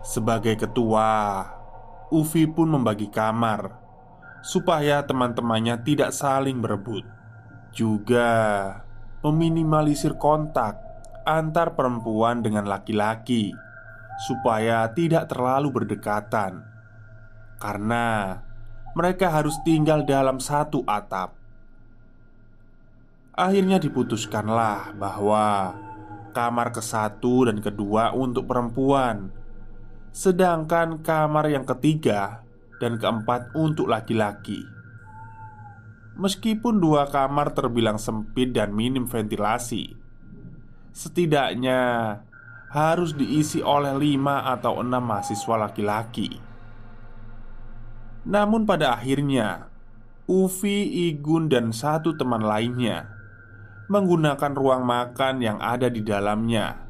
Sebagai 0.00 0.56
ketua, 0.56 1.44
Uvi 2.08 2.48
pun 2.48 2.72
membagi 2.72 3.12
kamar 3.12 3.76
supaya 4.40 5.04
teman-temannya 5.04 5.82
tidak 5.84 6.16
saling 6.16 6.62
berebut. 6.64 7.04
Juga 7.76 8.32
meminimalisir 9.20 10.16
kontak 10.16 10.80
antar 11.26 11.76
perempuan 11.76 12.40
dengan 12.40 12.64
laki-laki 12.64 13.52
supaya 14.24 14.88
tidak 14.96 15.28
terlalu 15.28 15.68
berdekatan, 15.74 16.64
karena 17.60 18.40
mereka 18.96 19.28
harus 19.28 19.60
tinggal 19.60 20.08
dalam 20.08 20.40
satu 20.40 20.80
atap. 20.88 21.35
Akhirnya 23.36 23.76
diputuskanlah 23.76 24.96
bahwa 24.96 25.76
kamar 26.32 26.72
ke 26.72 26.80
satu 26.80 27.52
dan 27.52 27.60
kedua 27.60 28.16
untuk 28.16 28.48
perempuan, 28.48 29.28
sedangkan 30.08 31.04
kamar 31.04 31.52
yang 31.52 31.68
ketiga 31.68 32.40
dan 32.80 32.96
keempat 32.96 33.52
untuk 33.52 33.92
laki-laki. 33.92 34.64
Meskipun 36.16 36.80
dua 36.80 37.12
kamar 37.12 37.52
terbilang 37.52 38.00
sempit 38.00 38.56
dan 38.56 38.72
minim 38.72 39.04
ventilasi 39.04 39.92
Setidaknya 40.96 41.80
harus 42.72 43.12
diisi 43.12 43.60
oleh 43.60 43.92
lima 44.00 44.48
atau 44.48 44.80
enam 44.80 45.04
mahasiswa 45.04 45.68
laki-laki 45.68 46.40
Namun 48.24 48.64
pada 48.64 48.96
akhirnya 48.96 49.68
Ufi, 50.24 51.12
Igun, 51.12 51.52
dan 51.52 51.76
satu 51.76 52.16
teman 52.16 52.40
lainnya 52.40 53.15
Menggunakan 53.86 54.52
ruang 54.54 54.82
makan 54.82 55.42
yang 55.42 55.58
ada 55.62 55.86
di 55.86 56.02
dalamnya 56.02 56.86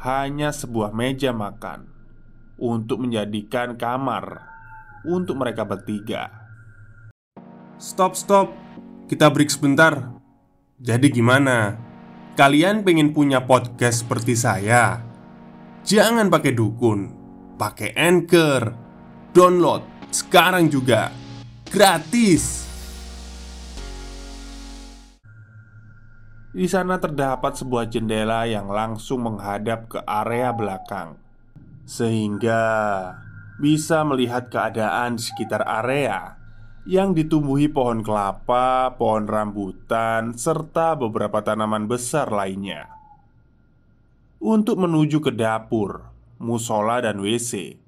Hanya 0.00 0.50
sebuah 0.50 0.96
meja 0.96 1.30
makan 1.36 1.88
Untuk 2.56 3.04
menjadikan 3.04 3.76
kamar 3.76 4.48
Untuk 5.04 5.36
mereka 5.36 5.68
bertiga 5.68 6.42
Stop, 7.82 8.14
stop. 8.14 8.54
Kita 9.10 9.26
break 9.26 9.50
sebentar. 9.50 10.14
Jadi 10.78 11.10
gimana? 11.10 11.74
Kalian 12.38 12.86
pengen 12.86 13.10
punya 13.10 13.42
podcast 13.42 14.06
seperti 14.06 14.38
saya? 14.38 15.02
Jangan 15.82 16.30
pakai 16.30 16.54
dukun, 16.54 17.10
pakai 17.58 17.90
Anchor. 17.98 18.70
Download 19.34 19.82
sekarang 20.14 20.70
juga. 20.70 21.10
Gratis. 21.66 22.71
Di 26.52 26.68
sana 26.68 27.00
terdapat 27.00 27.56
sebuah 27.56 27.88
jendela 27.88 28.44
yang 28.44 28.68
langsung 28.68 29.24
menghadap 29.24 29.88
ke 29.88 30.04
area 30.04 30.52
belakang, 30.52 31.16
sehingga 31.88 32.60
bisa 33.56 34.04
melihat 34.04 34.52
keadaan 34.52 35.16
sekitar 35.16 35.64
area 35.64 36.36
yang 36.84 37.16
ditumbuhi 37.16 37.72
pohon 37.72 38.04
kelapa, 38.04 38.92
pohon 39.00 39.24
rambutan, 39.24 40.36
serta 40.36 40.92
beberapa 40.92 41.40
tanaman 41.40 41.88
besar 41.88 42.28
lainnya. 42.28 42.84
Untuk 44.36 44.76
menuju 44.76 45.24
ke 45.24 45.32
dapur, 45.32 46.04
musola, 46.36 47.00
dan 47.00 47.16
WC, 47.24 47.80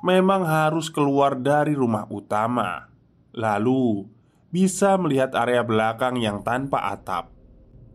memang 0.00 0.48
harus 0.48 0.88
keluar 0.88 1.36
dari 1.36 1.76
rumah 1.76 2.08
utama, 2.08 2.88
lalu 3.36 4.08
bisa 4.48 4.96
melihat 4.96 5.36
area 5.36 5.60
belakang 5.60 6.16
yang 6.16 6.40
tanpa 6.40 6.96
atap. 6.96 7.35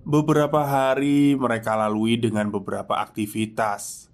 Beberapa 0.01 0.65
hari 0.65 1.37
mereka 1.37 1.77
lalui 1.77 2.17
dengan 2.17 2.49
beberapa 2.49 2.99
aktivitas. 3.01 4.09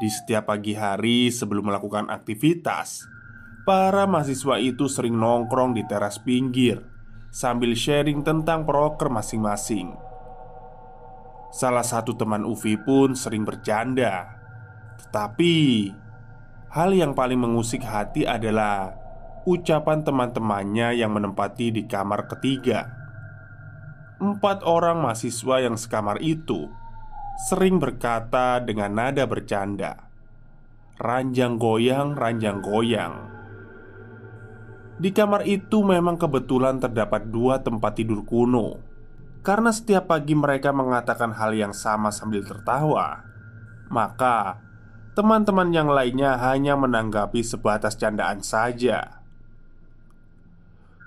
Di 0.00 0.08
setiap 0.08 0.48
pagi 0.48 0.72
hari 0.72 1.28
sebelum 1.28 1.68
melakukan 1.68 2.08
aktivitas, 2.08 3.04
Para 3.60 4.08
mahasiswa 4.08 4.56
itu 4.56 4.88
sering 4.88 5.20
nongkrong 5.20 5.76
di 5.76 5.84
teras 5.84 6.16
pinggir 6.16 6.80
sambil 7.28 7.76
sharing 7.76 8.24
tentang 8.24 8.64
proker 8.64 9.12
masing-masing. 9.12 9.92
Salah 11.52 11.84
satu 11.84 12.16
teman 12.16 12.42
Uvi 12.42 12.80
pun 12.80 13.12
sering 13.12 13.44
bercanda, 13.44 14.26
tetapi 15.04 15.86
hal 16.72 16.90
yang 16.96 17.12
paling 17.12 17.36
mengusik 17.36 17.84
hati 17.84 18.24
adalah 18.24 18.96
ucapan 19.44 20.02
teman-temannya 20.02 20.96
yang 20.96 21.12
menempati 21.12 21.70
di 21.70 21.84
kamar 21.84 22.26
ketiga. 22.32 22.99
Empat 24.20 24.60
orang 24.68 25.00
mahasiswa 25.00 25.64
yang 25.64 25.80
sekamar 25.80 26.20
itu 26.20 26.68
sering 27.48 27.80
berkata 27.80 28.60
dengan 28.60 28.92
nada 28.92 29.24
bercanda, 29.24 30.12
"Ranjang 31.00 31.56
goyang, 31.56 32.12
ranjang 32.12 32.60
goyang." 32.60 33.40
Di 35.00 35.16
kamar 35.16 35.48
itu 35.48 35.80
memang 35.80 36.20
kebetulan 36.20 36.76
terdapat 36.76 37.32
dua 37.32 37.64
tempat 37.64 37.96
tidur 37.96 38.20
kuno 38.28 38.76
Karena 39.40 39.72
setiap 39.72 40.12
pagi 40.12 40.36
mereka 40.36 40.76
mengatakan 40.76 41.32
hal 41.32 41.56
yang 41.56 41.72
sama 41.72 42.12
sambil 42.12 42.44
tertawa 42.44 43.24
Maka 43.88 44.60
teman-teman 45.16 45.72
yang 45.72 45.88
lainnya 45.88 46.36
hanya 46.36 46.76
menanggapi 46.76 47.40
sebatas 47.40 47.96
candaan 47.96 48.44
saja 48.44 49.19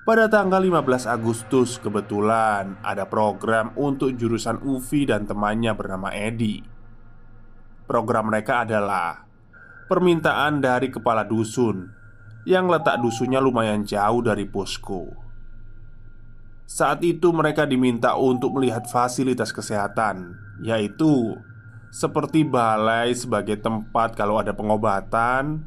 Pada 0.03 0.27
tanggal 0.27 0.59
15 0.59 1.07
Agustus 1.07 1.79
kebetulan 1.79 2.75
ada 2.83 3.07
program 3.07 3.71
untuk 3.79 4.11
jurusan 4.11 4.59
Uvi 4.59 5.07
dan 5.07 5.23
temannya 5.23 5.71
bernama 5.71 6.11
Edi 6.11 6.59
Program 7.87 8.27
mereka 8.27 8.67
adalah 8.67 9.23
Permintaan 9.87 10.59
dari 10.59 10.91
kepala 10.91 11.23
dusun 11.23 11.87
yang 12.43 12.67
letak 12.67 12.99
dusunnya 12.99 13.39
lumayan 13.39 13.87
jauh 13.87 14.19
dari 14.19 14.43
posko. 14.43 15.07
Saat 16.67 16.99
itu 17.07 17.31
mereka 17.31 17.63
diminta 17.63 18.19
untuk 18.19 18.59
melihat 18.59 18.83
fasilitas 18.91 19.55
kesehatan, 19.55 20.35
yaitu 20.67 21.39
seperti 21.95 22.43
balai 22.43 23.15
sebagai 23.15 23.55
tempat 23.55 24.19
kalau 24.19 24.35
ada 24.35 24.51
pengobatan. 24.51 25.63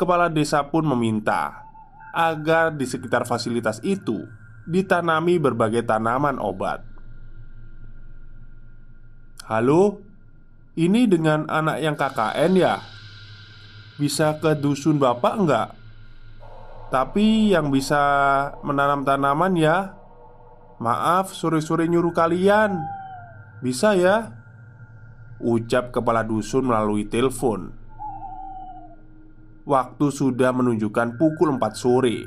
Kepala 0.00 0.32
desa 0.32 0.64
pun 0.64 0.88
meminta 0.96 1.69
agar 2.10 2.74
di 2.74 2.86
sekitar 2.86 3.26
fasilitas 3.26 3.78
itu 3.86 4.26
ditanami 4.66 5.38
berbagai 5.38 5.86
tanaman 5.86 6.38
obat. 6.38 6.82
Halo, 9.50 9.98
ini 10.78 11.10
dengan 11.10 11.50
anak 11.50 11.82
yang 11.82 11.98
KKN 11.98 12.52
ya? 12.54 12.78
Bisa 13.98 14.38
ke 14.38 14.54
dusun 14.54 15.02
bapak 15.02 15.34
enggak? 15.34 15.68
Tapi 16.90 17.54
yang 17.54 17.70
bisa 17.70 18.02
menanam 18.66 19.06
tanaman 19.06 19.54
ya 19.54 19.94
Maaf 20.82 21.30
sore-sore 21.30 21.86
nyuruh 21.86 22.10
kalian 22.10 22.82
Bisa 23.62 23.94
ya? 23.94 24.34
Ucap 25.38 25.94
kepala 25.94 26.26
dusun 26.26 26.66
melalui 26.66 27.06
telepon 27.06 27.79
Waktu 29.70 30.10
sudah 30.10 30.50
menunjukkan 30.50 31.14
pukul 31.14 31.54
4 31.54 31.62
sore 31.78 32.26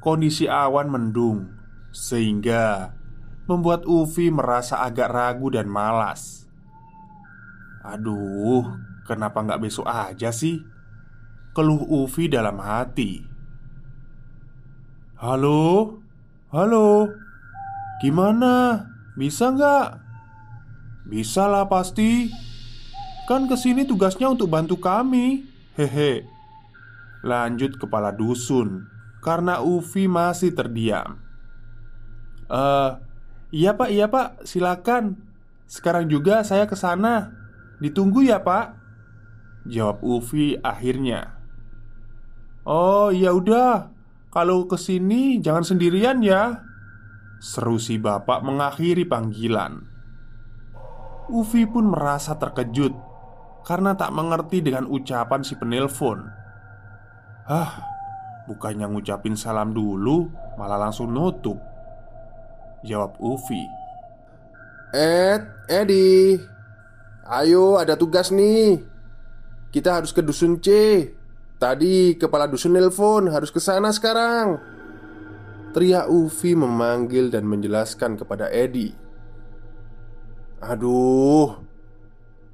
Kondisi 0.00 0.48
awan 0.48 0.88
mendung 0.88 1.52
Sehingga 1.92 2.96
Membuat 3.44 3.84
Ufi 3.84 4.32
merasa 4.32 4.80
agak 4.80 5.12
ragu 5.12 5.52
dan 5.52 5.68
malas 5.68 6.48
Aduh, 7.84 8.64
kenapa 9.04 9.44
nggak 9.44 9.68
besok 9.68 9.84
aja 9.84 10.32
sih? 10.32 10.64
Keluh 11.52 11.84
Ufi 11.92 12.32
dalam 12.32 12.56
hati 12.56 13.20
Halo? 15.20 16.00
Halo? 16.48 17.12
Gimana? 18.00 18.80
Bisa 19.12 19.52
nggak? 19.52 20.00
Bisa 21.04 21.52
lah 21.52 21.68
pasti 21.68 22.32
Kan 23.28 23.44
ke 23.44 23.60
sini 23.60 23.84
tugasnya 23.84 24.32
untuk 24.32 24.48
bantu 24.48 24.80
kami 24.80 25.53
Hehe 25.74 26.26
Lanjut 27.24 27.76
kepala 27.76 28.14
dusun 28.14 28.86
Karena 29.20 29.60
Ufi 29.60 30.06
masih 30.06 30.54
terdiam 30.54 31.24
Eh, 32.44 32.90
iya 33.56 33.72
pak, 33.72 33.88
iya 33.88 34.04
pak, 34.04 34.44
silakan. 34.44 35.16
Sekarang 35.64 36.12
juga 36.12 36.44
saya 36.44 36.68
ke 36.68 36.76
sana. 36.76 37.32
Ditunggu 37.80 38.20
ya 38.20 38.44
pak. 38.44 38.76
Jawab 39.64 40.04
Ufi 40.04 40.60
akhirnya. 40.60 41.40
Oh 42.68 43.08
iya 43.08 43.32
udah, 43.32 43.94
kalau 44.34 44.66
ke 44.66 44.74
sini 44.74 45.38
jangan 45.38 45.62
sendirian 45.62 46.18
ya 46.24 46.64
Seru 47.38 47.78
si 47.78 48.02
bapak 48.02 48.42
mengakhiri 48.42 49.06
panggilan 49.06 49.84
Ufi 51.30 51.70
pun 51.70 51.92
merasa 51.92 52.34
terkejut 52.34 52.96
Karena 53.64 53.96
tak 53.96 54.12
mengerti 54.12 54.60
dengan 54.60 54.84
ucapan 54.84 55.40
si 55.40 55.56
penelpon 55.56 56.20
Hah, 57.48 57.72
bukannya 58.44 58.92
ngucapin 58.92 59.34
salam 59.34 59.72
dulu 59.72 60.28
Malah 60.60 60.88
langsung 60.88 61.12
nutup 61.12 61.56
Jawab 62.84 63.16
Ufi 63.18 63.64
Ed, 64.92 65.48
Edi 65.66 66.36
Ayo 67.24 67.80
ada 67.80 67.96
tugas 67.96 68.28
nih 68.28 68.84
Kita 69.72 69.96
harus 69.96 70.12
ke 70.12 70.20
Dusun 70.20 70.60
C 70.60 70.68
Tadi 71.64 72.18
kepala 72.20 72.44
dusun 72.44 72.74
nelpon 72.74 73.30
harus 73.32 73.48
ke 73.48 73.56
sana 73.56 73.88
sekarang. 73.88 74.60
Teriak 75.72 76.12
Ufi 76.12 76.52
memanggil 76.52 77.32
dan 77.32 77.48
menjelaskan 77.48 78.20
kepada 78.20 78.52
Edi. 78.52 78.92
Aduh, 80.60 81.56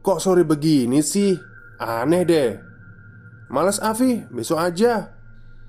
kok 0.00 0.20
sore 0.20 0.44
begini 0.44 1.04
sih? 1.04 1.36
Aneh 1.80 2.24
deh. 2.24 2.50
Malas 3.52 3.80
Afi, 3.80 4.24
besok 4.32 4.60
aja. 4.60 5.12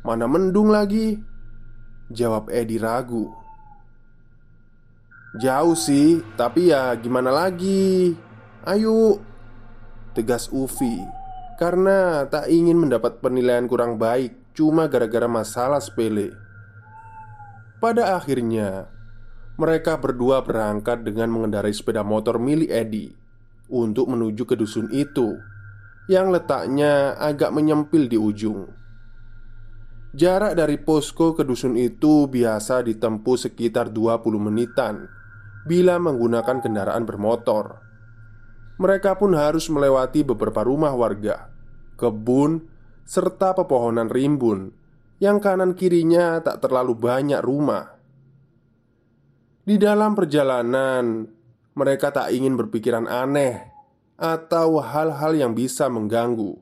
Mana 0.04 0.28
mendung 0.28 0.72
lagi? 0.72 1.20
Jawab 2.12 2.52
Edi 2.52 2.76
ragu. 2.76 3.32
Jauh 5.40 5.78
sih, 5.80 6.20
tapi 6.36 6.76
ya 6.76 6.92
gimana 7.00 7.32
lagi? 7.32 8.12
Ayo, 8.68 9.24
tegas 10.12 10.52
Ufi 10.52 11.00
karena 11.56 12.28
tak 12.28 12.52
ingin 12.52 12.76
mendapat 12.76 13.22
penilaian 13.24 13.70
kurang 13.70 13.96
baik 13.96 14.34
cuma 14.52 14.92
gara-gara 14.92 15.30
masalah 15.30 15.80
sepele. 15.80 16.36
Pada 17.80 18.20
akhirnya, 18.20 18.92
mereka 19.56 19.96
berdua 19.98 20.44
berangkat 20.44 21.06
dengan 21.06 21.32
mengendarai 21.32 21.72
sepeda 21.72 22.04
motor 22.04 22.38
milik 22.38 22.70
Edi 22.70 23.21
untuk 23.72 24.12
menuju 24.12 24.44
ke 24.44 24.60
dusun 24.60 24.92
itu 24.92 25.40
yang 26.12 26.28
letaknya 26.30 27.16
agak 27.16 27.56
menyempil 27.56 28.12
di 28.12 28.20
ujung. 28.20 28.68
Jarak 30.12 30.60
dari 30.60 30.76
posko 30.76 31.32
ke 31.32 31.48
dusun 31.48 31.80
itu 31.80 32.28
biasa 32.28 32.84
ditempuh 32.84 33.40
sekitar 33.40 33.96
20 33.96 34.20
menitan 34.44 35.08
bila 35.64 35.96
menggunakan 36.04 36.60
kendaraan 36.60 37.08
bermotor. 37.08 37.80
Mereka 38.76 39.16
pun 39.16 39.40
harus 39.40 39.72
melewati 39.72 40.28
beberapa 40.28 40.68
rumah 40.68 40.92
warga 40.92 41.52
kebun, 42.02 42.66
serta 43.06 43.54
pepohonan 43.54 44.10
rimbun 44.10 44.74
yang 45.22 45.38
kanan 45.38 45.78
kirinya 45.78 46.42
tak 46.42 46.66
terlalu 46.66 46.98
banyak 46.98 47.38
rumah. 47.46 47.94
Di 49.62 49.78
dalam 49.78 50.18
perjalanan, 50.18 51.30
mereka 51.74 52.12
tak 52.12 52.36
ingin 52.36 52.60
berpikiran 52.60 53.08
aneh 53.08 53.72
atau 54.20 54.78
hal-hal 54.84 55.34
yang 55.34 55.54
bisa 55.56 55.88
mengganggu. 55.88 56.60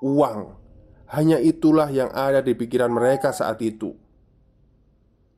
Uang 0.00 0.58
hanya 1.08 1.40
itulah 1.40 1.88
yang 1.88 2.12
ada 2.12 2.44
di 2.44 2.52
pikiran 2.52 2.92
mereka 2.92 3.32
saat 3.32 3.58
itu. 3.64 3.96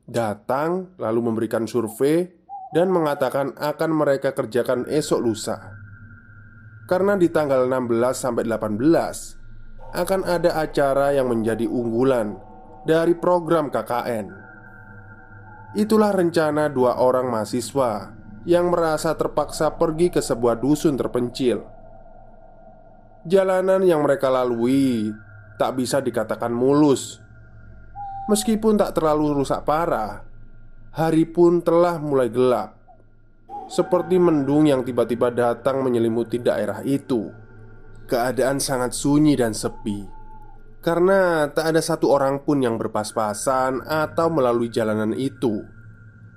Datang 0.03 0.99
lalu 0.99 1.19
memberikan 1.31 1.63
survei 1.63 2.27
dan 2.75 2.91
mengatakan 2.91 3.55
akan 3.55 3.91
mereka 3.95 4.35
kerjakan 4.35 4.83
esok 4.87 5.19
lusa. 5.23 5.57
Karena 6.91 7.15
di 7.15 7.31
tanggal 7.31 7.71
16 7.71 8.11
sampai 8.11 8.43
18 8.43 9.95
akan 9.95 10.21
ada 10.27 10.59
acara 10.59 11.15
yang 11.15 11.31
menjadi 11.31 11.63
unggulan 11.67 12.35
dari 12.83 13.15
program 13.15 13.71
KKN. 13.71 14.50
Itulah 15.71 16.11
rencana 16.11 16.67
dua 16.67 16.99
orang 16.99 17.31
mahasiswa 17.31 18.11
yang 18.43 18.75
merasa 18.75 19.15
terpaksa 19.15 19.71
pergi 19.79 20.11
ke 20.11 20.19
sebuah 20.19 20.59
dusun 20.59 20.99
terpencil. 20.99 21.63
Jalanan 23.23 23.79
yang 23.79 24.03
mereka 24.03 24.27
lalui 24.27 25.15
tak 25.55 25.79
bisa 25.79 26.03
dikatakan 26.03 26.51
mulus. 26.51 27.23
Meskipun 28.27 28.75
tak 28.75 28.99
terlalu 28.99 29.31
rusak 29.31 29.63
parah, 29.63 30.27
hari 30.91 31.23
pun 31.23 31.63
telah 31.63 32.03
mulai 32.03 32.27
gelap 32.27 32.75
seperti 33.71 34.19
mendung 34.19 34.67
yang 34.67 34.83
tiba-tiba 34.83 35.31
datang 35.31 35.79
menyelimuti 35.87 36.35
daerah 36.43 36.83
itu. 36.83 37.31
Keadaan 38.11 38.59
sangat 38.59 38.91
sunyi 38.91 39.39
dan 39.39 39.55
sepi 39.55 40.20
karena 40.81 41.45
tak 41.53 41.73
ada 41.73 41.81
satu 41.81 42.09
orang 42.09 42.41
pun 42.41 42.57
yang 42.65 42.81
berpas-pasan 42.81 43.85
atau 43.85 44.27
melalui 44.33 44.73
jalanan 44.73 45.13
itu, 45.13 45.61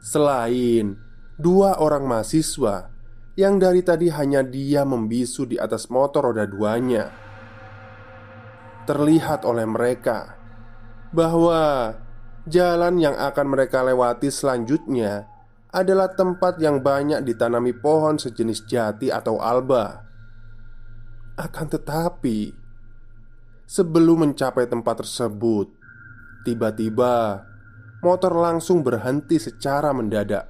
selain 0.04 1.00
dua 1.40 1.80
orang 1.80 2.04
mahasiswa 2.04 2.92
yang 3.34 3.58
dari 3.58 3.80
tadi 3.80 4.12
hanya 4.12 4.44
dia 4.46 4.84
membisu 4.86 5.48
di 5.48 5.56
atas 5.56 5.88
motor 5.88 6.30
roda 6.30 6.44
duanya. 6.46 7.10
Terlihat 8.84 9.48
oleh 9.48 9.64
mereka 9.64 10.36
bahwa 11.10 11.96
jalan 12.44 13.00
yang 13.00 13.16
akan 13.16 13.46
mereka 13.48 13.80
lewati 13.80 14.28
selanjutnya 14.28 15.24
adalah 15.74 16.12
tempat 16.12 16.60
yang 16.62 16.84
banyak 16.84 17.24
ditanami 17.26 17.74
pohon 17.74 18.20
sejenis 18.20 18.68
jati 18.68 19.08
atau 19.10 19.40
alba. 19.42 20.06
Akan 21.34 21.66
tetapi, 21.66 22.63
sebelum 23.64 24.28
mencapai 24.28 24.68
tempat 24.68 25.04
tersebut, 25.04 25.72
tiba-tiba 26.44 27.44
motor 28.04 28.32
langsung 28.36 28.84
berhenti 28.84 29.40
secara 29.40 29.90
mendadak. 29.96 30.44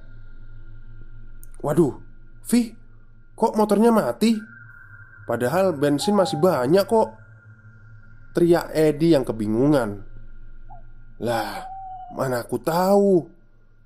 Waduh, 1.63 1.97
Vi, 2.45 2.69
kok 3.33 3.57
motornya 3.57 3.89
mati? 3.89 4.37
Padahal 5.25 5.73
bensin 5.73 6.13
masih 6.13 6.37
banyak 6.37 6.85
kok. 6.85 7.09
Teriak 8.37 8.69
Edi 8.75 9.15
yang 9.15 9.25
kebingungan. 9.25 10.03
Lah, 11.23 11.65
mana 12.13 12.45
aku 12.45 12.61
tahu. 12.61 13.25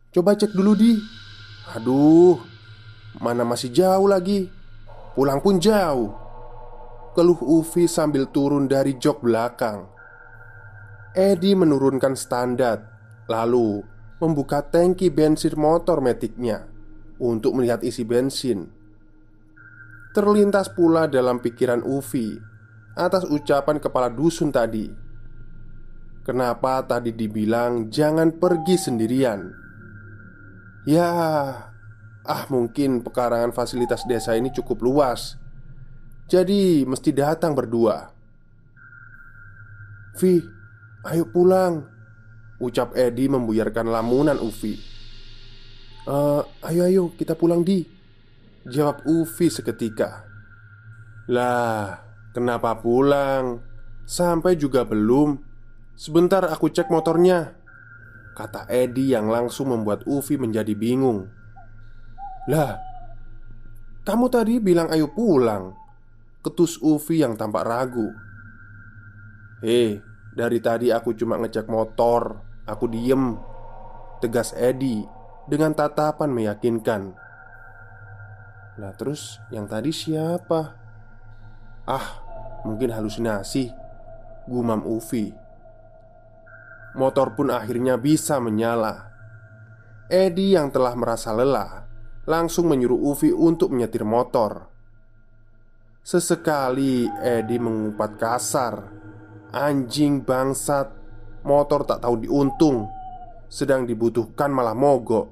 Coba 0.09 0.33
cek 0.33 0.51
dulu 0.51 0.73
di 0.73 0.97
Aduh, 1.77 2.41
mana 3.21 3.45
masih 3.45 3.69
jauh 3.69 4.09
lagi. 4.09 4.49
Pulang 5.13 5.37
pun 5.39 5.61
jauh. 5.61 6.09
Keluh 7.09 7.41
Ufi 7.41 7.89
sambil 7.89 8.29
turun 8.29 8.69
dari 8.69 8.93
jok 8.93 9.25
belakang. 9.25 9.89
Edi 11.17 11.57
menurunkan 11.57 12.13
standar 12.13 12.85
Lalu 13.25 13.81
membuka 14.21 14.61
tangki 14.61 15.09
bensin 15.09 15.57
motor 15.57 16.05
metiknya 16.05 16.69
Untuk 17.17 17.57
melihat 17.57 17.81
isi 17.81 18.05
bensin. 18.05 18.69
Terlintas 20.13 20.69
pula 20.69 21.09
dalam 21.09 21.41
pikiran 21.41 21.81
Ufi 21.81 22.37
Atas 22.93 23.25
ucapan 23.25 23.81
kepala 23.81 24.13
dusun 24.13 24.53
tadi. 24.53 24.91
Kenapa 26.21 26.85
tadi 26.85 27.09
dibilang 27.09 27.89
jangan 27.89 28.37
pergi 28.37 28.75
sendirian? 28.77 29.49
Ya 30.85 31.09
Ah 32.21 32.43
mungkin 32.53 33.01
pekarangan 33.01 33.49
fasilitas 33.49 34.05
desa 34.05 34.37
ini 34.37 34.53
cukup 34.53 34.85
luas 34.85 35.38
Jadi 36.29 36.85
mesti 36.85 37.09
datang 37.09 37.57
berdua. 37.57 38.05
Vi, 40.21 40.37
ayo 41.09 41.25
pulang 41.25 41.81
Ucap 42.61 42.93
Edi 42.93 43.25
membuyarkan 43.25 43.89
lamunan 43.89 44.37
Ufi. 44.37 44.77
Uh, 46.05 46.45
Ayo 46.61 46.85
ayo 46.85 47.03
kita 47.17 47.33
pulang 47.33 47.65
di 47.65 47.81
Jawab 48.69 49.09
Ufi 49.09 49.49
seketika. 49.49 50.27
Lah 51.33 51.97
kenapa 52.29 52.77
pulang? 52.77 53.65
Sampai 54.05 54.53
juga 54.53 54.85
belum. 54.85 55.33
Sebentar 55.97 56.45
aku 56.45 56.69
cek 56.69 56.93
motornya 56.93 57.57
Kata 58.37 58.69
Edi 58.69 59.11
yang 59.17 59.33
langsung 59.33 59.73
membuat 59.73 60.05
Ufi 60.05 60.37
menjadi 60.37 60.77
bingung. 60.77 61.25
Lah 62.45 62.77
Kamu 64.05 64.29
tadi 64.29 64.61
bilang 64.61 64.93
ayo 64.93 65.09
pulang 65.09 65.88
Ketus 66.39 66.79
Ufi 66.79 67.19
yang 67.19 67.35
tampak 67.35 67.67
ragu. 67.67 68.15
Hei, 69.59 69.99
dari 70.31 70.63
tadi 70.63 70.87
aku 70.87 71.11
cuma 71.11 71.35
ngecek 71.35 71.67
motor. 71.67 72.47
Aku 72.63 72.87
diem 72.87 73.35
Tegas 74.23 74.55
Edi 74.55 75.03
Dengan 75.51 75.75
tatapan 75.75 76.31
meyakinkan. 76.31 77.11
Nah 78.79 78.91
terus 78.95 79.43
yang 79.51 79.67
tadi 79.67 79.91
siapa? 79.91 80.79
Ah 81.83 82.07
mungkin 82.63 82.95
halusinasi 82.95 83.75
Gumam 84.47 84.87
Ufi 84.87 85.27
Motor 86.95 87.35
pun 87.35 87.51
akhirnya 87.51 87.99
bisa 87.99 88.39
menyala. 88.39 89.11
Edi 90.07 90.55
yang 90.55 90.71
telah 90.71 90.95
merasa 90.95 91.35
lelah 91.35 91.83
Langsung 92.23 92.71
menyuruh 92.71 93.11
Ufi 93.11 93.35
untuk 93.35 93.75
menyetir 93.75 94.07
motor 94.07 94.68
Sesekali 96.09 97.05
Edi 97.21 97.61
mengumpat 97.61 98.17
kasar. 98.17 98.81
Anjing 99.53 100.25
bangsat. 100.25 100.89
Motor 101.45 101.85
tak 101.85 102.01
tahu 102.01 102.25
diuntung. 102.25 102.89
Sedang 103.45 103.85
dibutuhkan 103.85 104.49
malah 104.49 104.73
mogok. 104.73 105.29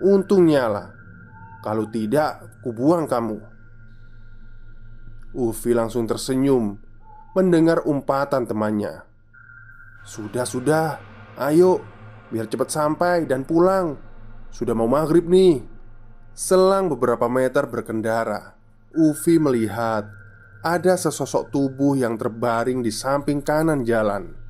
Untungnya 0.00 0.72
lah. 0.72 0.88
Kalau 1.60 1.84
tidak, 1.92 2.64
kubuang 2.64 3.04
kamu. 3.04 3.44
Ufi 5.36 5.76
langsung 5.76 6.08
tersenyum 6.08 6.80
Mendengar 7.36 7.84
umpatan 7.84 8.48
temannya. 8.48 9.04
Sudah, 10.00 10.48
sudah. 10.48 10.96
Ayo, 11.36 11.84
biar 12.32 12.48
cepat 12.48 12.72
sampai 12.72 13.28
dan 13.28 13.44
pulang. 13.44 14.00
Sudah 14.48 14.72
mau 14.72 14.88
maghrib 14.88 15.28
nih. 15.28 15.60
Selang 16.32 16.88
beberapa 16.88 17.28
meter 17.28 17.68
berkendara 17.68 18.55
Ufi 18.96 19.38
melihat 19.38 20.08
Ada 20.66 20.98
sesosok 20.98 21.54
tubuh 21.54 21.94
yang 21.94 22.18
terbaring 22.18 22.82
di 22.82 22.90
samping 22.90 23.38
kanan 23.38 23.86
jalan 23.86 24.46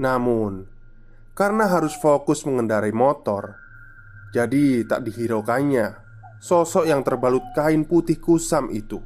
namun, 0.00 0.64
karena 1.36 1.68
harus 1.68 1.92
fokus 1.92 2.48
mengendarai 2.48 2.88
motor, 2.88 3.60
jadi 4.32 4.88
tak 4.88 5.04
dihiraukannya 5.04 6.00
sosok 6.40 6.88
yang 6.88 7.04
terbalut 7.04 7.44
kain 7.52 7.84
putih 7.84 8.16
kusam 8.16 8.72
itu. 8.72 8.96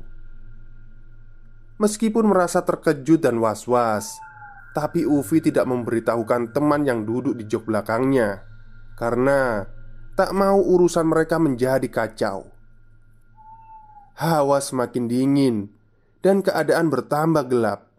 Meskipun 1.82 2.30
merasa 2.30 2.62
terkejut 2.62 3.26
dan 3.26 3.42
was-was, 3.42 4.14
tapi 4.70 5.02
Ufi 5.02 5.42
tidak 5.42 5.66
memberitahukan 5.66 6.54
teman 6.54 6.86
yang 6.86 7.02
duduk 7.02 7.34
di 7.34 7.42
jok 7.50 7.66
belakangnya 7.66 8.46
karena 8.94 9.66
tak 10.14 10.30
mau 10.30 10.62
urusan 10.62 11.10
mereka 11.10 11.42
menjadi 11.42 11.90
kacau. 11.90 12.53
Hawa 14.14 14.62
semakin 14.62 15.10
dingin 15.10 15.56
dan 16.22 16.40
keadaan 16.40 16.88
bertambah 16.88 17.50
gelap. 17.50 17.90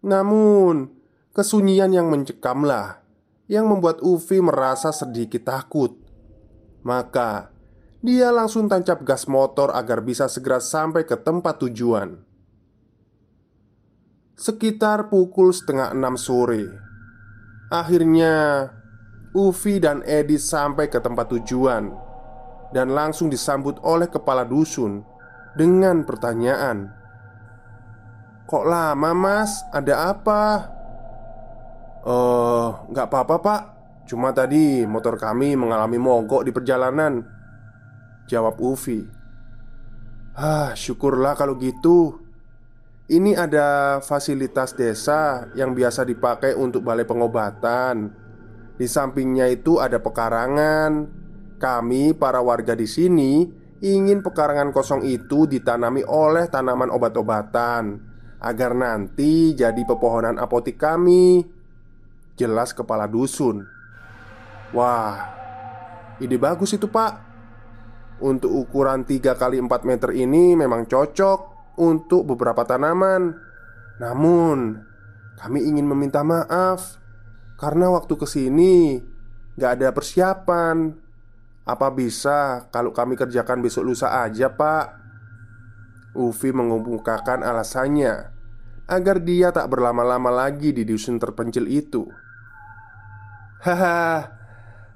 Namun, 0.00 0.98
Kesunyian 1.38 1.94
yang 1.94 2.10
mencekamlah 2.10 2.98
yang 3.46 3.70
membuat 3.70 4.02
Ufi 4.02 4.42
merasa 4.42 4.90
sedikit 4.90 5.46
takut. 5.46 5.94
Maka 6.82 7.54
dia 8.02 8.34
langsung 8.34 8.66
tancap 8.66 9.06
gas 9.06 9.30
motor 9.30 9.70
agar 9.70 10.02
bisa 10.02 10.26
segera 10.26 10.58
sampai 10.58 11.06
ke 11.06 11.14
tempat 11.14 11.62
tujuan. 11.62 12.18
Sekitar 14.34 15.06
pukul 15.06 15.54
setengah 15.54 15.94
enam 15.94 16.18
sore, 16.18 16.74
akhirnya 17.70 18.66
Ufi 19.30 19.78
dan 19.78 20.02
Edi 20.10 20.42
sampai 20.42 20.90
ke 20.90 20.98
tempat 20.98 21.38
tujuan 21.38 21.94
dan 22.74 22.90
langsung 22.90 23.30
disambut 23.30 23.78
oleh 23.86 24.10
kepala 24.10 24.42
dusun 24.42 25.06
dengan 25.58 26.06
pertanyaan, 26.06 26.94
"Kok 28.46 28.64
lama, 28.64 29.10
Mas? 29.10 29.66
Ada 29.74 30.14
apa?" 30.14 30.42
Eh, 32.08 32.68
nggak 32.88 33.06
apa-apa 33.10 33.36
pak. 33.42 33.62
Cuma 34.08 34.32
tadi 34.32 34.88
motor 34.88 35.20
kami 35.20 35.52
mengalami 35.52 36.00
mogok 36.00 36.40
di 36.40 36.48
perjalanan 36.48 37.20
Jawab 38.24 38.56
Ufi 38.56 39.04
Ah, 40.38 40.72
syukurlah 40.72 41.34
kalau 41.36 41.58
gitu. 41.60 42.22
Ini 43.10 43.34
ada 43.34 43.98
fasilitas 43.98 44.72
desa 44.72 45.50
yang 45.58 45.74
biasa 45.74 46.06
dipakai 46.06 46.54
untuk 46.54 46.86
balai 46.86 47.02
pengobatan. 47.02 48.14
Di 48.78 48.86
sampingnya 48.86 49.50
itu 49.50 49.82
ada 49.82 49.98
pekarangan. 49.98 51.10
Kami 51.58 52.14
para 52.14 52.38
warga 52.38 52.78
di 52.78 52.86
sini 52.86 53.50
ingin 53.82 54.24
pekarangan 54.24 54.74
kosong 54.74 55.06
itu 55.06 55.46
ditanami 55.46 56.02
oleh 56.06 56.50
tanaman 56.50 56.90
obat-obatan 56.90 58.08
Agar 58.38 58.70
nanti 58.70 59.50
jadi 59.58 59.82
pepohonan 59.82 60.38
apotik 60.38 60.78
kami. 60.78 61.42
Jelas 62.38 62.70
kepala 62.70 63.10
dusun. 63.10 63.66
Wah 64.70 65.34
Ide 66.22 66.38
bagus 66.38 66.74
itu 66.74 66.86
pak. 66.86 67.26
Untuk 68.18 68.50
ukuran 68.50 69.06
3 69.06 69.38
kali 69.38 69.62
4 69.62 69.70
meter 69.86 70.10
ini 70.14 70.54
memang 70.58 70.86
cocok 70.86 71.40
Untuk 71.82 72.30
beberapa 72.30 72.62
tanaman. 72.62 73.34
Namun 73.98 74.58
Kami 75.38 75.58
ingin 75.66 75.86
meminta 75.86 76.22
maaf. 76.22 76.98
Karena 77.58 77.90
waktu 77.90 78.14
ke 78.14 78.26
sini 78.26 79.02
Gak 79.58 79.82
ada 79.82 79.90
persiapan 79.90 81.07
Apa 81.68 81.92
bisa? 81.92 82.64
Kalau 82.72 82.96
kami 82.96 83.12
kerjakan 83.12 83.60
besok 83.60 83.92
lusa 83.92 84.24
aja 84.24 84.48
pak. 84.48 84.96
Ufi 86.16 86.50
mengemukakan 86.50 87.44
alasannya 87.44 88.32
Agar 88.88 89.20
dia 89.20 89.52
tak 89.52 89.68
berlama-lama 89.68 90.32
lagi 90.32 90.72
di 90.72 90.88
dusun 90.88 91.20
terpencil 91.20 91.68
itu. 91.68 92.08
Haha, 93.60 94.32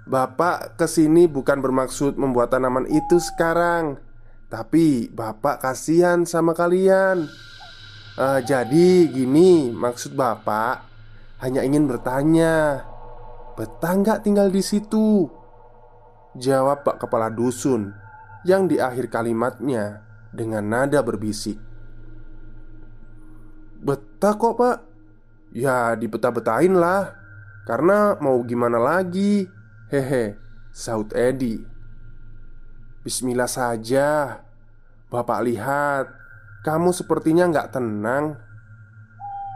Bapak 0.09 0.81
ke 0.81 0.89
sini 0.89 1.29
bukan 1.29 1.61
bermaksud 1.61 2.17
membuat 2.17 2.57
tanaman 2.57 2.89
itu 2.89 3.21
sekarang 3.21 4.01
Tapi 4.49 5.13
Bapak 5.13 5.61
kasihan 5.61 6.25
sama 6.25 6.57
kalian. 6.57 7.29
Uh, 8.17 8.41
Jadi 8.41 9.13
gini 9.13 9.69
maksud 9.73 10.17
Bapak 10.17 10.85
Hanya 11.45 11.65
ingin 11.65 11.85
bertanya 11.89 12.85
Betah 13.57 13.95
nggak 13.99 14.25
tinggal 14.25 14.49
di 14.49 14.61
situ? 14.65 15.42
Jawab 16.33 16.89
Pak 16.89 16.97
Kepala 17.05 17.29
Dusun 17.29 17.93
Yang 18.49 18.63
di 18.73 18.77
akhir 18.81 19.13
kalimatnya 19.13 20.01
Dengan 20.33 20.65
nada 20.65 21.05
berbisik. 21.05 21.61
Betah 23.83 24.33
kok 24.39 24.57
pak. 24.57 24.79
Ya 25.53 25.93
dibetah-betahin 25.93 26.73
lah. 26.73 27.13
Karena 27.69 28.17
mau 28.17 28.41
gimana 28.49 28.81
lagi? 28.81 29.45
Hehe 29.93 30.41
Saud 30.73 31.13
Edi. 31.13 31.61
Bismillah 33.05 33.51
saja. 33.51 34.41
Bapak 35.13 35.45
lihat 35.45 36.09
Kamu 36.65 36.97
sepertinya 36.97 37.45
nggak 37.45 37.77
tenang. 37.77 38.41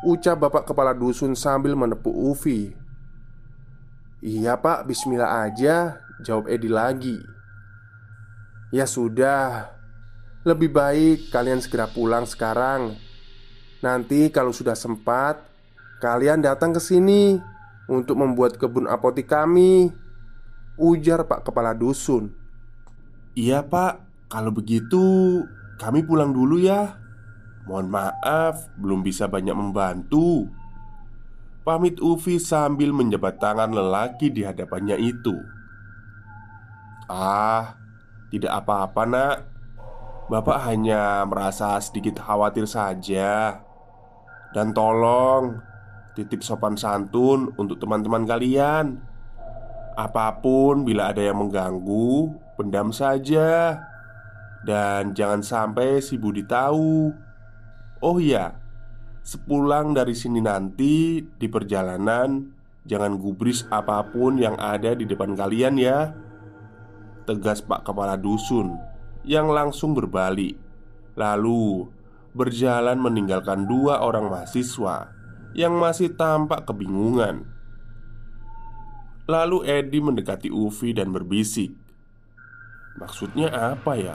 Ucap 0.04 0.44
bapak 0.44 0.68
kepala 0.68 0.92
dusun 0.92 1.32
sambil 1.32 1.72
menepuk 1.72 2.12
Ufi. 2.12 2.76
Iya 4.20 4.60
pak, 4.60 4.84
bismillah 4.84 5.48
aja 5.48 6.05
Jawab 6.24 6.48
Edi 6.48 6.68
lagi. 6.72 7.20
Ya 8.72 8.88
sudah. 8.88 9.76
Lebih 10.46 10.70
baik 10.72 11.18
kalian 11.34 11.60
segera 11.60 11.90
pulang 11.90 12.24
sekarang. 12.24 12.94
Nanti 13.82 14.30
kalau 14.32 14.54
sudah 14.54 14.78
sempat 14.78 15.42
kalian 16.00 16.40
datang 16.40 16.72
ke 16.72 16.80
sini 16.80 17.36
untuk 17.90 18.16
membuat 18.16 18.56
kebun 18.56 18.88
apotik 18.88 19.28
kami. 19.28 19.90
Ujar 20.76 21.24
Pak 21.26 21.50
Kepala 21.50 21.72
Dusun. 21.72 22.32
Iya 23.36 23.64
pak, 23.64 24.00
kalau 24.32 24.52
begitu 24.52 25.44
kami 25.76 26.04
pulang 26.04 26.32
dulu 26.32 26.60
ya. 26.60 27.00
Mohon 27.68 27.88
maaf, 27.92 28.70
belum 28.78 29.04
bisa 29.04 29.28
banyak 29.28 29.56
membantu. 29.56 30.48
Pamit 31.66 31.98
Ufi 31.98 32.38
sambil 32.38 32.94
menjabat 32.94 33.42
tangan 33.42 33.74
lelaki 33.74 34.30
di 34.30 34.46
hadapannya 34.46 34.96
itu 35.02 35.55
Ah, 37.06 37.78
tidak 38.34 38.50
apa-apa 38.50 39.02
nak. 39.06 39.36
Bapak 40.26 40.58
hanya 40.66 41.22
merasa 41.22 41.78
sedikit 41.78 42.18
khawatir 42.18 42.66
saja. 42.66 43.62
Dan 44.50 44.74
tolong 44.74 45.62
Titip 46.18 46.42
sopan 46.42 46.74
santun 46.74 47.54
untuk 47.54 47.78
teman-teman 47.78 48.26
kalian. 48.26 48.98
Apa 49.94 50.42
pun 50.42 50.82
bila 50.82 51.14
ada 51.14 51.22
yang 51.22 51.38
mengganggu 51.38 52.34
Pendam 52.58 52.90
saja. 52.90 53.78
Dan 54.66 55.14
jangan 55.14 55.46
sampai 55.46 56.02
si 56.02 56.18
Budi 56.18 56.42
tahu. 56.42 57.14
Oh 58.02 58.18
iya 58.18 58.58
Sepulang 59.22 59.94
dari 59.96 60.12
sini 60.12 60.42
nanti 60.42 61.22
Di 61.22 61.46
perjalanan 61.48 62.50
Jangan 62.84 63.16
gubris 63.16 63.64
apa 63.72 64.04
pun 64.10 64.36
yang 64.36 64.58
ada 64.60 64.92
di 64.92 65.08
depan 65.08 65.32
kalian 65.32 65.80
ya 65.80 66.25
Tegas 67.26 67.58
Pak 67.58 67.82
Kepala 67.82 68.14
Dusun 68.14 68.78
Yang 69.26 69.46
langsung 69.50 69.98
berbalik 69.98 70.54
Lalu 71.18 71.90
Berjalan 72.30 73.02
meninggalkan 73.02 73.66
dua 73.66 73.98
orang 73.98 74.30
mahasiswa 74.30 75.10
Yang 75.50 75.74
masih 75.74 76.08
tampak 76.14 76.70
kebingungan 76.70 77.50
Lalu 79.26 79.66
Edi 79.66 79.98
mendekati 79.98 80.54
Ufi 80.54 80.94
dan 80.94 81.10
berbisik 81.10 81.74
Maksudnya 82.96 83.50
apa 83.74 83.98
ya? 83.98 84.14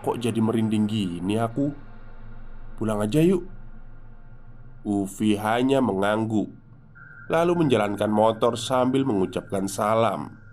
Kok 0.00 0.16
jadi 0.16 0.40
merinding 0.40 0.88
gini 0.88 1.36
aku? 1.36 1.68
Pulang 2.80 3.04
aja 3.04 3.20
yuk 3.20 3.44
Ufi 4.80 5.36
hanya 5.36 5.84
mengangguk 5.84 6.48
Lalu 7.28 7.52
menjalankan 7.68 8.08
motor 8.08 8.56
sambil 8.56 9.04
mengucapkan 9.04 9.68
salam 9.68 10.43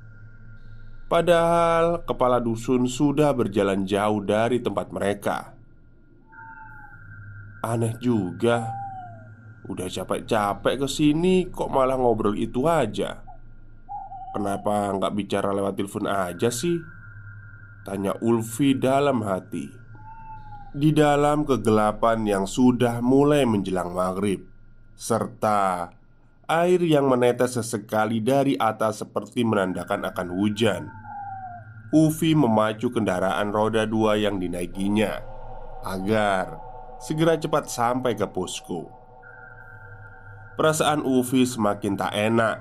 Padahal 1.11 2.07
kepala 2.07 2.39
dusun 2.39 2.87
sudah 2.87 3.35
berjalan 3.35 3.83
jauh 3.83 4.23
dari 4.23 4.63
tempat 4.63 4.95
mereka. 4.95 5.51
Aneh 7.67 7.99
juga 7.99 8.71
Udah 9.67 9.91
capek-capek 9.91 10.79
ke 10.81 10.87
sini 10.89 11.51
kok 11.51 11.69
malah 11.69 11.99
ngobrol 11.99 12.33
itu 12.33 12.65
aja? 12.65 13.21
Kenapa 14.31 14.89
nggak 14.95 15.13
bicara 15.13 15.51
lewat 15.51 15.77
telepon 15.77 16.07
aja 16.07 16.49
sih? 16.49 16.79
Tanya 17.83 18.15
Ulfi 18.23 18.73
dalam 18.73 19.21
hati. 19.21 19.67
Di 20.71 20.95
dalam 20.95 21.43
kegelapan 21.43 22.23
yang 22.23 22.47
sudah 22.47 23.03
mulai 23.03 23.43
menjelang 23.43 23.91
maghrib 23.91 24.39
Serta 24.95 25.91
air 26.47 26.79
yang 26.79 27.11
menetes 27.11 27.59
sesekali 27.59 28.23
dari 28.23 28.55
atas 28.55 29.03
seperti 29.03 29.43
menandakan 29.43 30.07
akan 30.07 30.27
hujan 30.31 31.00
Ufi 31.91 32.31
memacu 32.31 32.87
kendaraan 32.91 33.51
roda 33.51 33.83
dua 33.83 34.15
yang 34.15 34.39
dinaikinya 34.39 35.19
Agar 35.83 36.59
segera 37.03 37.35
cepat 37.35 37.67
sampai 37.67 38.15
ke 38.15 38.27
posko 38.31 38.87
Perasaan 40.55 41.03
Ufi 41.03 41.43
semakin 41.43 41.99
tak 41.99 42.15
enak 42.15 42.55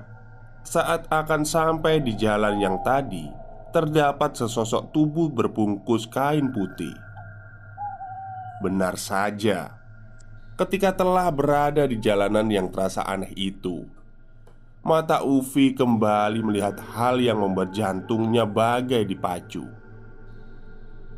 Saat 0.67 1.07
akan 1.07 1.47
sampai 1.47 2.03
di 2.03 2.13
jalan 2.19 2.59
yang 2.59 2.83
tadi 2.83 3.41
terdapat 3.71 4.35
sesosok 4.35 4.91
tubuh 4.91 5.31
berbungkus 5.31 6.05
kain 6.05 6.51
putih. 6.51 6.93
Benar 8.59 8.99
saja, 8.99 9.79
ketika 10.59 10.93
telah 10.93 11.31
berada 11.31 11.87
di 11.87 11.97
jalanan 11.97 12.51
yang 12.51 12.69
terasa 12.69 13.01
aneh 13.07 13.31
itu, 13.33 13.87
mata 14.81 15.21
Ufi 15.21 15.77
kembali 15.77 16.41
melihat 16.41 16.81
hal 16.93 17.21
yang 17.21 17.41
membuat 17.41 17.73
jantungnya 17.73 18.49
bagai 18.49 19.05
dipacu. 19.05 19.65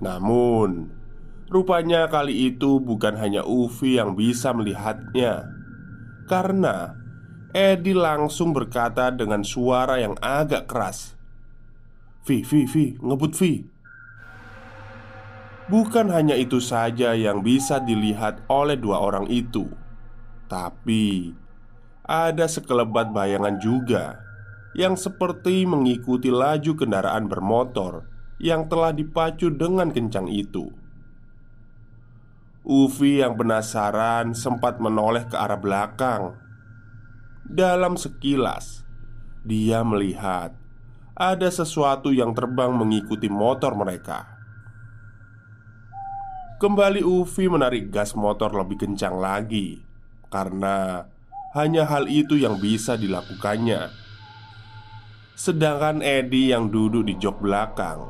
Namun, 0.03 0.91
rupanya 1.47 2.11
kali 2.11 2.51
itu 2.51 2.83
bukan 2.83 3.15
hanya 3.15 3.47
Ufi 3.47 3.95
yang 3.95 4.19
bisa 4.19 4.51
melihatnya, 4.51 5.47
karena 6.27 6.99
Edi 7.53 7.93
langsung 7.93 8.49
berkata 8.51 9.13
dengan 9.13 9.45
suara 9.45 10.01
yang 10.01 10.17
agak 10.19 10.65
keras. 10.65 11.13
Vi, 12.23 12.41
Vi, 12.41 12.63
Vi, 12.63 12.85
ngebut 13.03 13.35
Vi 13.35 13.53
Bukan 15.67 16.07
hanya 16.07 16.39
itu 16.39 16.63
saja 16.63 17.11
yang 17.11 17.43
bisa 17.43 17.83
dilihat 17.83 18.47
oleh 18.47 18.79
dua 18.79 19.03
orang 19.03 19.27
itu 19.27 19.67
Tapi 20.47 21.35
Ada 22.03 22.51
sekelebat 22.51 23.15
bayangan 23.15 23.59
juga 23.63 24.19
Yang 24.75 25.07
seperti 25.07 25.63
mengikuti 25.63 26.27
laju 26.27 26.75
kendaraan 26.75 27.31
bermotor 27.31 28.07
Yang 28.43 28.61
telah 28.67 28.91
dipacu 28.91 29.47
dengan 29.53 29.87
kencang 29.91 30.27
itu 30.27 30.67
Ufi 32.63 33.19
yang 33.19 33.35
penasaran 33.35 34.31
sempat 34.35 34.79
menoleh 34.79 35.27
ke 35.27 35.35
arah 35.35 35.59
belakang 35.59 36.35
Dalam 37.47 37.95
sekilas 37.95 38.83
Dia 39.43 39.83
melihat 39.83 40.63
ada 41.13 41.45
sesuatu 41.45 42.09
yang 42.09 42.33
terbang 42.33 42.73
mengikuti 42.73 43.29
motor 43.29 43.77
mereka. 43.77 44.33
Kembali 46.57 47.05
Ufi 47.05 47.45
menarik 47.45 47.93
gas 47.93 48.17
motor 48.17 48.49
lebih 48.55 48.81
kencang 48.81 49.21
lagi 49.21 49.83
Karena 50.31 51.05
hanya 51.53 51.85
hal 51.85 52.09
itu 52.09 52.33
yang 52.33 52.57
bisa 52.57 52.97
dilakukannya. 52.97 54.03
Sedangkan 55.33 56.05
Edi 56.05 56.53
yang 56.53 56.69
duduk 56.69 57.09
di 57.09 57.17
jok 57.17 57.41
belakang 57.41 58.05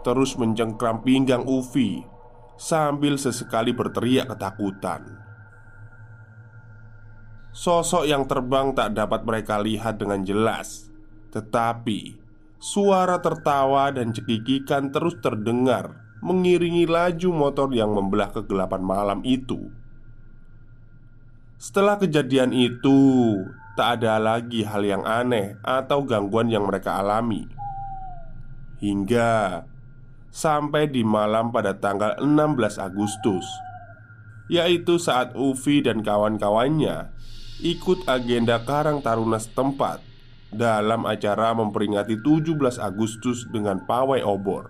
Terus 0.00 0.40
mencengkram 0.40 1.04
pinggang 1.04 1.44
Ufi 1.44 2.00
Sambil 2.56 3.20
sesekali 3.20 3.76
berteriak 3.76 4.32
ketakutan. 4.32 5.04
Sosok 7.52 8.08
yang 8.08 8.24
terbang 8.24 8.72
tak 8.72 8.96
dapat 8.96 9.20
mereka 9.28 9.60
lihat 9.60 10.00
dengan 10.00 10.24
jelas 10.24 10.88
Tetapi 11.36 12.16
Suara 12.56 13.20
tertawa 13.20 13.92
dan 13.92 14.16
cekikikan 14.16 14.88
terus 14.88 15.20
terdengar 15.20 16.00
Mengiringi 16.24 16.88
laju 16.88 17.28
motor 17.36 17.68
yang 17.76 17.92
membelah 17.92 18.32
kegelapan 18.32 18.80
malam 18.80 19.20
itu 19.28 19.81
Setelah 21.62 21.94
kejadian 21.94 22.50
itu 22.50 22.98
Tak 23.78 24.02
ada 24.02 24.18
lagi 24.18 24.66
hal 24.66 24.82
yang 24.82 25.06
aneh 25.06 25.62
atau 25.62 26.02
gangguan 26.02 26.50
yang 26.50 26.66
mereka 26.66 26.98
alami 26.98 27.46
Hingga 28.82 29.62
Sampai 30.34 30.90
di 30.90 31.06
malam 31.06 31.54
pada 31.54 31.78
tanggal 31.78 32.18
16 32.18 32.82
Agustus 32.82 33.46
Yaitu 34.50 34.98
saat 34.98 35.38
Ufi 35.38 35.86
dan 35.86 36.02
kawan-kawannya 36.02 37.14
Ikut 37.62 38.10
agenda 38.10 38.58
Karang 38.66 38.98
Taruna 38.98 39.38
setempat 39.38 40.02
dalam 40.50 41.06
acara 41.06 41.54
memperingati 41.54 42.18
17 42.20 42.58
Agustus 42.76 43.48
dengan 43.48 43.88
pawai 43.88 44.20
obor. 44.20 44.68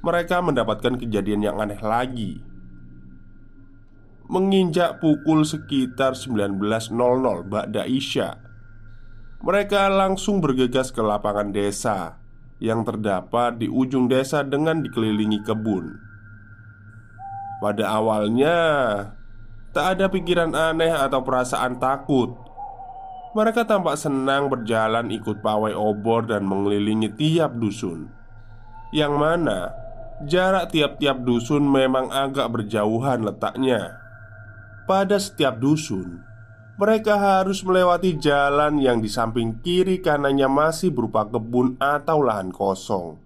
Mereka 0.00 0.40
mendapatkan 0.40 0.96
kejadian 0.96 1.44
yang 1.44 1.60
aneh 1.60 1.76
lagi. 1.84 2.51
Menginjak 4.32 4.96
pukul 4.96 5.44
sekitar 5.44 6.16
19.00 6.16 6.56
Ba'da 7.52 7.84
Isya 7.84 8.40
Mereka 9.44 9.92
langsung 9.92 10.40
bergegas 10.40 10.88
ke 10.88 11.04
lapangan 11.04 11.52
desa 11.52 12.16
Yang 12.56 12.88
terdapat 12.88 13.60
di 13.60 13.68
ujung 13.68 14.08
desa 14.08 14.40
dengan 14.40 14.80
dikelilingi 14.80 15.44
kebun. 15.44 16.00
Pada 17.60 17.92
awalnya 17.92 18.56
Tak 19.76 20.00
ada 20.00 20.08
pikiran 20.08 20.56
aneh 20.56 20.96
atau 20.96 21.20
perasaan 21.20 21.76
takut. 21.76 22.32
Mereka 23.36 23.68
tampak 23.68 24.00
senang 24.00 24.48
berjalan 24.48 25.12
ikut 25.12 25.44
pawai 25.44 25.76
obor 25.76 26.24
dan 26.24 26.48
mengelilingi 26.48 27.12
tiap 27.20 27.52
dusun. 27.60 28.08
Yang 28.96 29.12
mana 29.12 29.58
jarak 30.24 30.72
tiap-tiap 30.72 31.20
dusun 31.20 31.68
memang 31.68 32.08
agak 32.08 32.48
berjauhan 32.48 33.28
letaknya 33.28 34.01
Pada 34.84 35.16
setiap 35.18 35.58
dusun 35.62 36.22
Mereka 36.76 37.14
harus 37.14 37.62
melewati 37.62 38.18
jalan 38.18 38.82
yang 38.82 38.98
di 38.98 39.06
samping 39.06 39.62
kiri 39.62 40.02
kanannya 40.02 40.50
masih 40.50 40.90
berupa 40.90 41.28
kebun 41.28 41.78
atau 41.78 42.22
lahan 42.22 42.50
kosong 42.50 43.18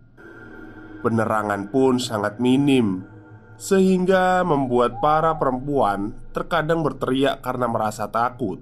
Penerangan 1.01 1.73
pun 1.73 1.97
sangat 1.97 2.37
minim 2.39 3.05
Sehingga 3.57 4.45
membuat 4.45 5.01
para 5.01 5.37
perempuan 5.41 6.27
terkadang 6.37 6.85
berteriak 6.85 7.41
karena 7.41 7.65
merasa 7.65 8.13
takut. 8.13 8.61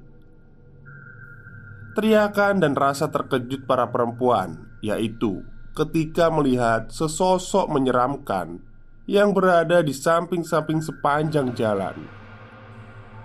Teriakan 1.98 2.62
dan 2.62 2.78
rasa 2.78 3.10
terkejut 3.10 3.66
para 3.66 3.90
perempuan, 3.90 4.70
yaitu 4.78 5.42
ketika 5.74 6.30
melihat 6.30 6.86
sesosok 6.94 7.66
menyeramkan 7.66 8.62
yang 9.10 9.34
berada 9.34 9.82
di 9.82 9.90
samping-samping 9.90 10.78
sepanjang 10.78 11.50
jalan. 11.58 11.98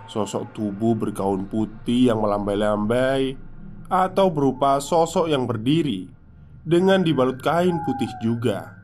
Sosok 0.10 0.58
tubuh 0.58 0.98
bergaun 0.98 1.46
putih 1.46 2.10
yang 2.10 2.26
melambai-lambai, 2.26 3.38
atau 3.90 4.30
berupa 4.30 4.78
sosok 4.78 5.26
yang 5.30 5.50
berdiri 5.50 6.06
dengan 6.62 7.02
dibalut 7.02 7.42
kain 7.42 7.82
putih 7.86 8.10
juga, 8.22 8.78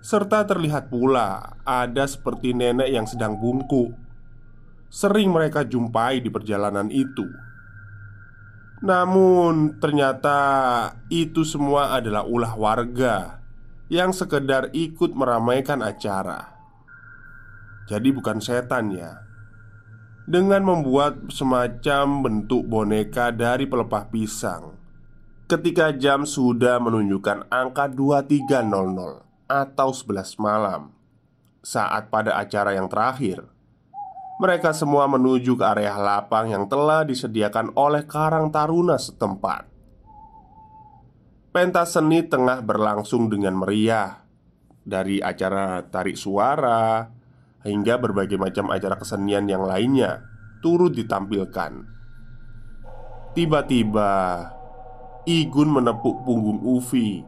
serta 0.00 0.48
terlihat 0.48 0.88
pula 0.88 1.60
ada 1.68 2.08
seperti 2.08 2.56
nenek 2.56 2.88
yang 2.88 3.04
sedang 3.04 3.36
bungkuk. 3.36 3.92
Sering 4.88 5.34
mereka 5.34 5.66
jumpai 5.66 6.24
di 6.24 6.32
perjalanan 6.32 6.88
itu. 6.88 7.26
Namun, 8.80 9.82
ternyata 9.82 10.38
itu 11.10 11.42
semua 11.42 11.96
adalah 11.98 12.22
ulah 12.22 12.54
warga 12.54 13.42
yang 13.90 14.14
sekedar 14.14 14.70
ikut 14.70 15.10
meramaikan 15.12 15.82
acara. 15.82 16.54
Jadi, 17.90 18.08
bukan 18.14 18.38
setan, 18.38 18.94
ya. 18.94 19.25
Dengan 20.26 20.66
membuat 20.66 21.30
semacam 21.30 22.26
bentuk 22.26 22.66
boneka 22.66 23.30
dari 23.30 23.62
pelepah 23.70 24.10
pisang, 24.10 24.74
ketika 25.46 25.94
jam 25.94 26.26
sudah 26.26 26.82
menunjukkan 26.82 27.46
angka 27.46 27.86
23.00 27.86 28.66
atau 29.46 29.88
11 29.94 30.42
malam, 30.42 30.90
saat 31.62 32.10
pada 32.10 32.34
acara 32.42 32.74
yang 32.74 32.90
terakhir 32.90 33.46
mereka 34.36 34.74
semua 34.76 35.08
menuju 35.08 35.56
ke 35.56 35.64
area 35.64 35.96
lapang 35.96 36.52
yang 36.52 36.68
telah 36.68 37.08
disediakan 37.08 37.72
oleh 37.72 38.04
Karang 38.04 38.52
Taruna 38.52 39.00
setempat. 39.00 39.64
Pentas 41.54 41.96
seni 41.96 42.20
tengah 42.20 42.60
berlangsung 42.60 43.32
dengan 43.32 43.56
meriah 43.56 44.28
Dari 44.86 45.24
acara 45.24 45.82
tarik 45.88 46.20
suara 46.20 47.15
Hingga 47.66 47.98
berbagai 47.98 48.38
macam 48.38 48.70
acara 48.70 48.94
kesenian 48.94 49.50
yang 49.50 49.66
lainnya 49.66 50.22
Turut 50.62 50.94
ditampilkan. 50.94 51.82
Tiba-tiba 53.34 54.12
Igun 55.26 55.74
menepuk 55.74 56.22
punggung 56.22 56.62
Ufi 56.62 57.26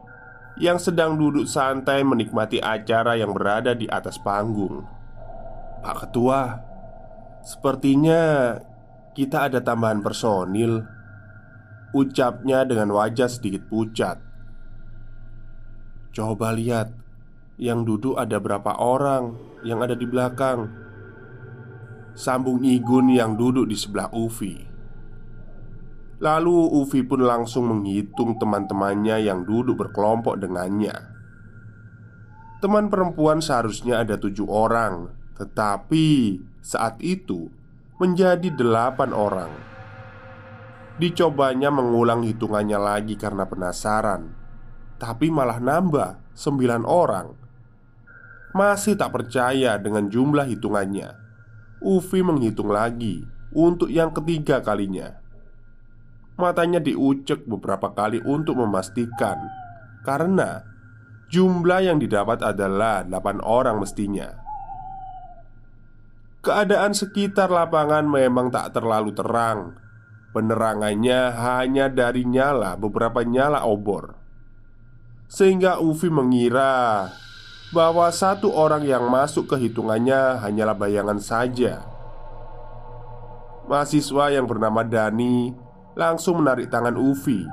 Yang 0.55 0.91
sedang 0.91 1.19
duduk 1.19 1.43
santai 1.43 2.07
menikmati 2.07 2.63
acara 2.63 3.19
yang 3.19 3.35
berada 3.35 3.75
di 3.75 3.91
atas 3.91 4.15
panggung. 4.15 4.87
Pak 5.83 6.07
Ketua 6.07 6.41
Sepertinya 7.43 8.55
kita 9.11 9.51
ada 9.51 9.59
tambahan 9.59 9.99
personil 9.99 10.87
Ucapnya 11.91 12.63
dengan 12.69 12.93
wajah 12.93 13.25
sedikit 13.25 13.65
pucat. 13.65 14.21
Coba 16.13 16.53
lihat 16.53 16.93
Yang 17.59 17.79
duduk 17.85 18.15
ada 18.15 18.39
berapa 18.39 18.79
orang 18.79 19.35
Yang 19.67 19.79
ada 19.83 19.95
di 19.99 20.07
belakang 20.07 20.59
Sambung 22.15 22.63
Igun 22.63 23.11
yang 23.11 23.35
duduk 23.35 23.67
di 23.67 23.75
sebelah 23.75 24.09
Ufi 24.15 24.55
Lalu 26.19 26.57
Ufi 26.79 27.03
pun 27.03 27.23
langsung 27.23 27.67
menghitung 27.67 28.39
teman-temannya 28.39 29.27
yang 29.27 29.43
duduk 29.43 29.75
berkelompok 29.75 30.39
dengannya 30.39 30.95
Teman 32.63 32.87
perempuan 32.87 33.43
seharusnya 33.43 34.03
ada 34.03 34.15
tujuh 34.15 34.47
orang 34.47 35.11
Tetapi 35.35 36.07
saat 36.59 36.99
itu 36.99 37.59
menjadi 37.99 38.47
delapan 38.55 39.11
orang. 39.11 39.51
Dicobanya 40.99 41.71
mengulang 41.71 42.23
hitungannya 42.23 42.79
lagi 42.79 43.15
karena 43.19 43.47
penasaran, 43.47 44.35
tapi 44.99 45.31
malah 45.31 45.59
nambah 45.59 46.35
sembilan 46.35 46.83
orang. 46.87 47.27
Masih 48.49 48.97
tak 48.97 49.13
percaya 49.13 49.77
dengan 49.77 50.09
jumlah 50.09 50.49
hitungannya. 50.49 51.13
Ufi 51.79 52.25
menghitung 52.25 52.73
lagi 52.73 53.23
untuk 53.53 53.87
yang 53.93 54.09
ketiga 54.09 54.59
kalinya. 54.59 55.21
Matanya 56.39 56.79
diucek 56.79 57.45
beberapa 57.45 57.91
kali 57.91 58.23
untuk 58.23 58.57
memastikan, 58.57 59.37
karena 60.07 60.63
jumlah 61.29 61.83
yang 61.83 61.99
didapat 61.99 62.41
adalah 62.41 63.03
delapan 63.03 63.37
orang 63.43 63.77
mestinya. 63.77 64.39
Keadaan 66.39 66.95
sekitar 66.95 67.51
lapangan 67.51 68.07
memang 68.07 68.49
tak 68.49 68.71
terlalu 68.71 69.11
terang. 69.11 69.75
Penerangannya 70.29 71.35
hanya 71.35 71.89
dari 71.89 72.23
nyala 72.23 72.77
beberapa 72.79 73.25
nyala 73.25 73.65
obor, 73.65 74.13
sehingga 75.25 75.81
Ufi 75.81 76.07
mengira 76.07 77.09
bahwa 77.69 78.09
satu 78.09 78.49
orang 78.49 78.81
yang 78.81 79.05
masuk 79.05 79.53
ke 79.53 79.69
hitungannya 79.69 80.41
hanyalah 80.41 80.73
bayangan 80.73 81.21
saja. 81.21 81.85
Mahasiswa 83.69 84.33
yang 84.33 84.49
bernama 84.49 84.81
Dani 84.81 85.53
langsung 85.93 86.41
menarik 86.41 86.73
tangan 86.73 86.97
Ufi 86.97 87.45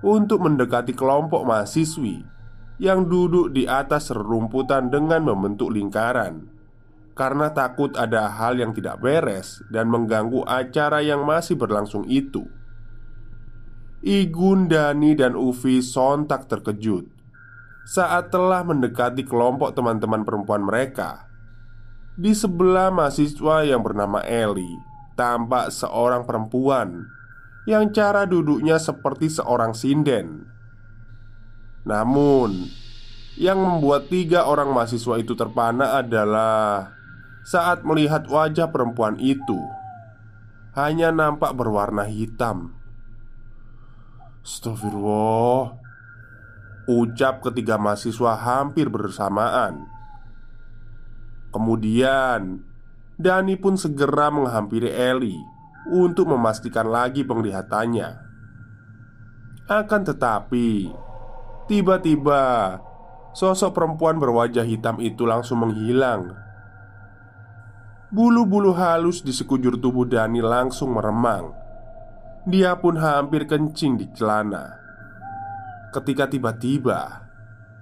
untuk 0.00 0.40
mendekati 0.40 0.96
kelompok 0.96 1.44
mahasiswi 1.44 2.24
yang 2.80 3.04
duduk 3.04 3.52
di 3.52 3.68
atas 3.68 4.08
rerumputan 4.08 4.88
dengan 4.88 5.28
membentuk 5.28 5.68
lingkaran 5.68 6.48
karena 7.16 7.52
takut 7.52 7.92
ada 7.96 8.28
hal 8.28 8.56
yang 8.60 8.72
tidak 8.72 9.00
beres 9.00 9.60
dan 9.68 9.88
mengganggu 9.88 10.44
acara 10.44 11.00
yang 11.00 11.24
masih 11.24 11.56
berlangsung 11.56 12.04
itu. 12.08 12.44
Igun, 14.04 14.68
Dani, 14.68 15.16
dan 15.16 15.32
Ufi 15.32 15.80
sontak 15.80 16.48
terkejut 16.48 17.15
saat 17.86 18.34
telah 18.34 18.66
mendekati 18.66 19.22
kelompok 19.22 19.70
teman-teman 19.78 20.26
perempuan 20.26 20.66
mereka. 20.66 21.30
Di 22.18 22.34
sebelah 22.34 22.90
mahasiswa 22.90 23.62
yang 23.62 23.86
bernama 23.86 24.26
Eli, 24.26 24.66
tampak 25.14 25.70
seorang 25.70 26.26
perempuan 26.26 27.06
yang 27.70 27.94
cara 27.94 28.26
duduknya 28.26 28.82
seperti 28.82 29.30
seorang 29.30 29.70
sinden. 29.70 30.50
Namun, 31.86 32.66
yang 33.38 33.62
membuat 33.62 34.10
tiga 34.10 34.50
orang 34.50 34.74
mahasiswa 34.74 35.22
itu 35.22 35.38
terpana 35.38 36.02
adalah 36.02 36.90
saat 37.46 37.86
melihat 37.86 38.26
wajah 38.26 38.74
perempuan 38.74 39.14
itu 39.22 39.60
hanya 40.74 41.14
nampak 41.14 41.54
berwarna 41.54 42.02
hitam. 42.10 42.74
Astagfirullah 44.42 45.85
Ucap 46.86 47.42
ketiga 47.42 47.74
mahasiswa 47.76 48.38
hampir 48.38 48.86
bersamaan 48.86 49.90
Kemudian 51.50 52.62
Dani 53.18 53.58
pun 53.58 53.74
segera 53.74 54.30
menghampiri 54.30 54.94
Eli 54.94 55.34
Untuk 55.90 56.30
memastikan 56.30 56.86
lagi 56.86 57.26
penglihatannya 57.26 58.08
Akan 59.66 60.02
tetapi 60.06 60.94
Tiba-tiba 61.66 62.42
Sosok 63.34 63.74
perempuan 63.74 64.22
berwajah 64.22 64.62
hitam 64.62 65.02
itu 65.02 65.26
langsung 65.26 65.66
menghilang 65.66 66.46
Bulu-bulu 68.06 68.70
halus 68.70 69.18
di 69.26 69.34
sekujur 69.34 69.82
tubuh 69.82 70.06
Dani 70.06 70.38
langsung 70.38 70.94
meremang. 70.94 71.50
Dia 72.46 72.78
pun 72.78 72.94
hampir 72.94 73.50
kencing 73.50 73.98
di 73.98 74.06
celana. 74.14 74.85
Ketika 75.96 76.28
tiba-tiba 76.28 77.24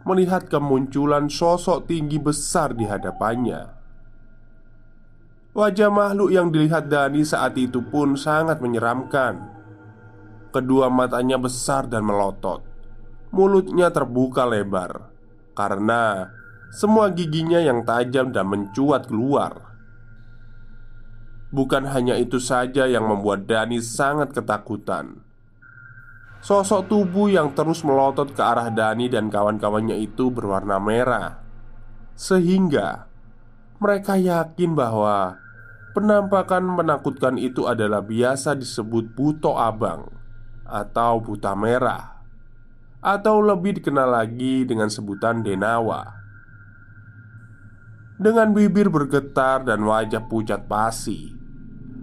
melihat 0.06 0.46
kemunculan 0.46 1.26
sosok 1.26 1.90
tinggi 1.90 2.22
besar 2.22 2.70
di 2.70 2.86
hadapannya. 2.86 3.74
Wajah 5.50 5.90
makhluk 5.90 6.30
yang 6.30 6.54
dilihat 6.54 6.86
Dani 6.86 7.26
saat 7.26 7.58
itu 7.58 7.82
pun 7.82 8.14
sangat 8.14 8.62
menyeramkan. 8.62 9.50
Kedua 10.54 10.86
matanya 10.94 11.42
besar 11.42 11.90
dan 11.90 12.06
melotot. 12.06 12.62
Mulutnya 13.34 13.90
terbuka 13.90 14.46
lebar 14.46 15.10
karena 15.58 16.30
semua 16.70 17.10
giginya 17.10 17.58
yang 17.58 17.82
tajam 17.82 18.30
dan 18.30 18.46
mencuat 18.46 19.10
keluar. 19.10 19.74
Bukan 21.50 21.82
hanya 21.90 22.14
itu 22.14 22.38
saja 22.38 22.86
yang 22.86 23.10
membuat 23.10 23.50
Dani 23.50 23.82
sangat 23.82 24.30
ketakutan. 24.30 25.23
Sosok 26.44 26.92
tubuh 26.92 27.32
yang 27.32 27.56
terus 27.56 27.80
melotot 27.80 28.28
ke 28.28 28.42
arah 28.44 28.68
Dani 28.68 29.08
dan 29.08 29.32
kawan-kawannya 29.32 29.96
itu 29.96 30.28
berwarna 30.28 30.76
merah, 30.76 31.40
sehingga 32.12 33.08
mereka 33.80 34.20
yakin 34.20 34.76
bahwa 34.76 35.40
penampakan 35.96 36.68
menakutkan 36.68 37.40
itu 37.40 37.64
adalah 37.64 38.04
biasa 38.04 38.60
disebut 38.60 39.16
buto 39.16 39.56
abang 39.56 40.04
atau 40.68 41.16
buta 41.16 41.56
merah, 41.56 42.20
atau 43.00 43.40
lebih 43.40 43.80
dikenal 43.80 44.12
lagi 44.12 44.68
dengan 44.68 44.92
sebutan 44.92 45.40
denawa. 45.40 46.12
Dengan 48.20 48.52
bibir 48.52 48.92
bergetar 48.92 49.64
dan 49.64 49.80
wajah 49.80 50.28
pucat 50.28 50.68
pasi 50.68 51.33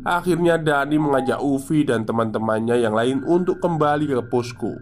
Akhirnya 0.01 0.57
Dani 0.57 0.97
mengajak 0.97 1.37
Ufi 1.41 1.85
dan 1.85 2.09
teman-temannya 2.09 2.81
yang 2.81 2.97
lain 2.97 3.21
untuk 3.21 3.61
kembali 3.61 4.09
ke 4.09 4.25
posko 4.25 4.73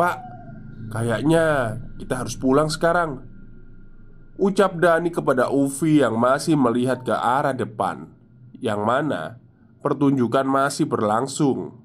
Pak, 0.00 0.16
kayaknya 0.96 1.76
kita 2.00 2.24
harus 2.24 2.40
pulang 2.40 2.72
sekarang 2.72 3.20
Ucap 4.40 4.80
Dani 4.80 5.12
kepada 5.12 5.52
Ufi 5.52 6.00
yang 6.00 6.16
masih 6.16 6.56
melihat 6.56 7.04
ke 7.04 7.12
arah 7.12 7.52
depan 7.52 8.08
Yang 8.64 8.80
mana 8.80 9.20
pertunjukan 9.84 10.48
masih 10.48 10.88
berlangsung 10.88 11.80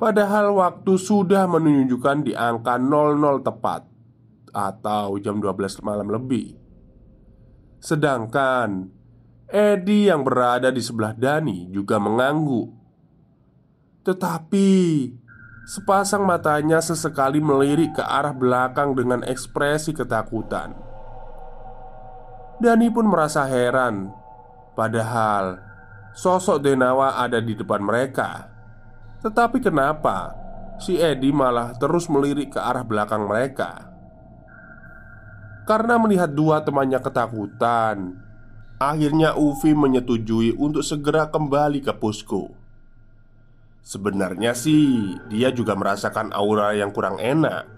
Padahal 0.00 0.56
waktu 0.56 0.96
sudah 0.96 1.44
menunjukkan 1.44 2.24
di 2.24 2.32
angka 2.32 2.80
00 2.80 3.44
tepat 3.44 3.84
atau 4.48 5.20
jam 5.20 5.38
12 5.38 5.84
malam 5.84 6.08
lebih. 6.08 6.56
Sedangkan 7.84 8.88
Edi 9.50 10.06
yang 10.06 10.22
berada 10.22 10.70
di 10.70 10.78
sebelah 10.78 11.10
Dani 11.10 11.66
juga 11.74 11.98
mengangguk. 11.98 12.70
Tetapi 14.06 14.70
sepasang 15.66 16.22
matanya 16.22 16.78
sesekali 16.78 17.42
melirik 17.42 17.98
ke 17.98 18.02
arah 18.06 18.30
belakang 18.30 18.94
dengan 18.94 19.26
ekspresi 19.26 19.90
ketakutan. 19.90 20.78
Dani 22.62 22.94
pun 22.94 23.10
merasa 23.10 23.42
heran, 23.50 24.14
padahal 24.78 25.58
sosok 26.14 26.62
Denawa 26.62 27.18
ada 27.18 27.42
di 27.42 27.58
depan 27.58 27.82
mereka. 27.82 28.46
Tetapi 29.18 29.58
kenapa 29.58 30.30
si 30.78 30.94
Edi 30.94 31.34
malah 31.34 31.74
terus 31.74 32.06
melirik 32.06 32.54
ke 32.54 32.60
arah 32.62 32.86
belakang 32.86 33.26
mereka? 33.26 33.90
Karena 35.66 35.98
melihat 35.98 36.30
dua 36.30 36.62
temannya 36.62 37.02
ketakutan 37.02 38.29
Akhirnya 38.80 39.36
Ufi 39.36 39.76
menyetujui 39.76 40.56
untuk 40.56 40.80
segera 40.80 41.28
kembali 41.28 41.84
ke 41.84 41.92
posko. 42.00 42.48
Sebenarnya 43.84 44.56
sih 44.56 45.20
dia 45.28 45.52
juga 45.52 45.76
merasakan 45.76 46.32
aura 46.32 46.72
yang 46.72 46.88
kurang 46.88 47.20
enak. 47.20 47.68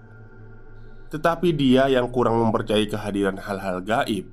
Tetapi 1.11 1.51
dia 1.59 1.91
yang 1.91 2.07
kurang 2.07 2.39
mempercayai 2.39 2.87
kehadiran 2.87 3.35
hal-hal 3.35 3.83
gaib. 3.83 4.31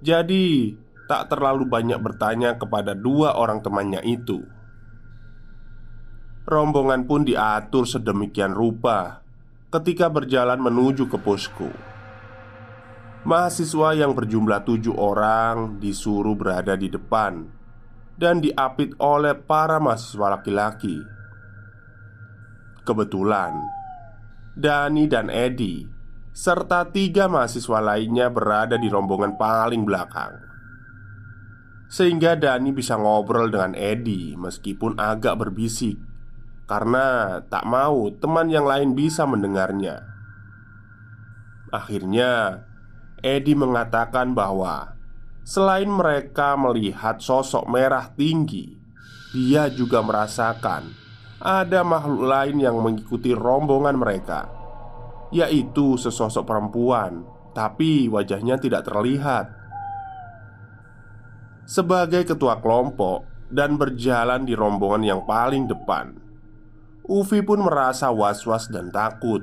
Jadi 0.00 0.80
tak 1.12 1.28
terlalu 1.28 1.68
banyak 1.68 2.00
bertanya 2.00 2.56
kepada 2.56 2.96
dua 2.96 3.36
orang 3.36 3.60
temannya 3.60 4.00
itu. 4.08 4.48
Rombongan 6.48 7.04
pun 7.04 7.28
diatur 7.28 7.84
sedemikian 7.84 8.56
rupa 8.56 9.20
ketika 9.68 10.08
berjalan 10.08 10.56
menuju 10.56 11.04
ke 11.04 11.20
posko. 11.20 11.68
Mahasiswa 13.28 13.92
yang 13.92 14.16
berjumlah 14.16 14.64
tujuh 14.64 14.96
orang 14.96 15.76
disuruh 15.76 16.32
berada 16.32 16.80
di 16.80 16.88
depan 16.88 17.44
dan 18.16 18.40
diapit 18.40 18.96
oleh 18.96 19.36
para 19.36 19.76
mahasiswa 19.76 20.40
laki-laki. 20.40 20.96
Kebetulan, 22.88 23.52
Dani 24.56 25.04
dan 25.12 25.28
Edi 25.28 25.84
serta 26.32 26.88
tiga 26.88 27.28
mahasiswa 27.28 27.84
lainnya 27.84 28.32
berada 28.32 28.80
di 28.80 28.88
rombongan 28.88 29.36
paling 29.36 29.84
belakang. 29.84 30.32
Sehingga 31.92 32.32
Dani 32.32 32.72
bisa 32.72 32.96
ngobrol 32.96 33.52
dengan 33.52 33.76
Edi 33.76 34.40
meskipun 34.40 34.96
agak 34.96 35.36
berbisik 35.36 36.00
karena 36.64 37.40
tak 37.44 37.68
mau 37.68 38.08
teman 38.08 38.48
yang 38.48 38.64
lain 38.64 38.96
bisa 38.96 39.28
mendengarnya. 39.28 40.00
Akhirnya, 41.68 42.64
Edi 43.20 43.54
mengatakan 43.58 44.32
bahwa 44.32 44.94
selain 45.42 45.90
mereka 45.90 46.54
melihat 46.54 47.18
sosok 47.18 47.66
merah 47.66 48.14
tinggi, 48.14 48.78
dia 49.34 49.66
juga 49.68 50.00
merasakan 50.00 51.08
ada 51.38 51.86
makhluk 51.86 52.26
lain 52.26 52.56
yang 52.58 52.76
mengikuti 52.82 53.30
rombongan 53.30 53.94
mereka, 53.94 54.50
yaitu 55.30 55.94
sesosok 55.94 56.42
perempuan, 56.42 57.22
tapi 57.54 58.10
wajahnya 58.10 58.58
tidak 58.58 58.86
terlihat. 58.86 59.46
Sebagai 61.68 62.26
ketua 62.26 62.58
kelompok 62.58 63.22
dan 63.52 63.78
berjalan 63.78 64.42
di 64.42 64.58
rombongan 64.58 65.02
yang 65.04 65.22
paling 65.28 65.70
depan, 65.70 66.18
Ufi 67.08 67.40
pun 67.40 67.64
merasa 67.64 68.12
was-was 68.12 68.68
dan 68.68 68.92
takut 68.92 69.40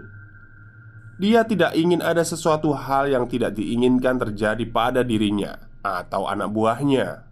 dia 1.16 1.48
tidak 1.48 1.72
ingin 1.80 2.04
ada 2.04 2.24
sesuatu 2.28 2.76
hal 2.76 3.08
yang 3.08 3.24
tidak 3.32 3.56
diinginkan 3.56 4.20
terjadi 4.20 4.64
pada 4.68 5.00
dirinya 5.00 5.56
atau 5.80 6.28
anak 6.28 6.52
buahnya. 6.52 7.24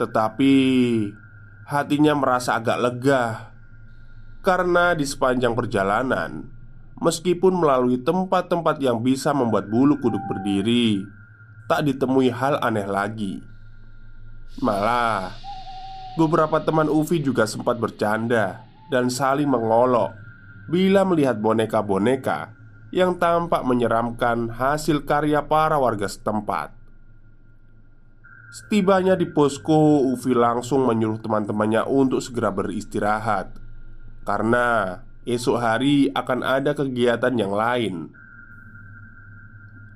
Tetapi 0.00 0.54
hatinya 1.68 2.16
merasa 2.16 2.56
agak 2.56 2.78
lega 2.80 3.24
karena 4.40 4.94
di 4.96 5.04
sepanjang 5.04 5.52
perjalanan, 5.52 6.48
meskipun 7.02 7.60
melalui 7.60 8.00
tempat-tempat 8.00 8.80
yang 8.80 9.04
bisa 9.04 9.36
membuat 9.36 9.68
bulu 9.68 10.00
kuduk 10.00 10.22
berdiri, 10.24 11.02
tak 11.66 11.84
ditemui 11.84 12.32
hal 12.32 12.56
aneh 12.62 12.86
lagi. 12.86 13.42
Malah, 14.62 15.34
beberapa 16.16 16.56
teman 16.64 16.88
Ufi 16.88 17.20
juga 17.20 17.44
sempat 17.44 17.76
bercanda 17.76 18.64
dan 18.88 19.12
saling 19.12 19.50
mengolok 19.50 20.25
bila 20.66 21.06
melihat 21.06 21.38
boneka-boneka 21.38 22.54
yang 22.90 23.18
tampak 23.18 23.62
menyeramkan 23.66 24.50
hasil 24.50 25.06
karya 25.06 25.42
para 25.46 25.78
warga 25.78 26.06
setempat. 26.06 26.74
Setibanya 28.56 29.18
di 29.18 29.28
posko, 29.28 30.06
Ufi 30.06 30.32
langsung 30.32 30.86
menyuruh 30.86 31.20
teman-temannya 31.20 31.84
untuk 31.86 32.22
segera 32.22 32.54
beristirahat 32.54 33.52
karena 34.24 35.02
esok 35.28 35.56
hari 35.58 36.08
akan 36.14 36.40
ada 36.40 36.72
kegiatan 36.72 37.34
yang 37.36 37.52
lain. 37.52 38.14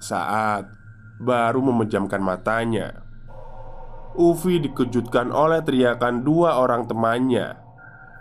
Saat 0.02 0.68
baru 1.22 1.62
memejamkan 1.72 2.20
matanya, 2.20 3.00
Ufi 4.18 4.58
dikejutkan 4.58 5.30
oleh 5.30 5.62
teriakan 5.62 6.26
dua 6.26 6.58
orang 6.58 6.84
temannya 6.90 7.54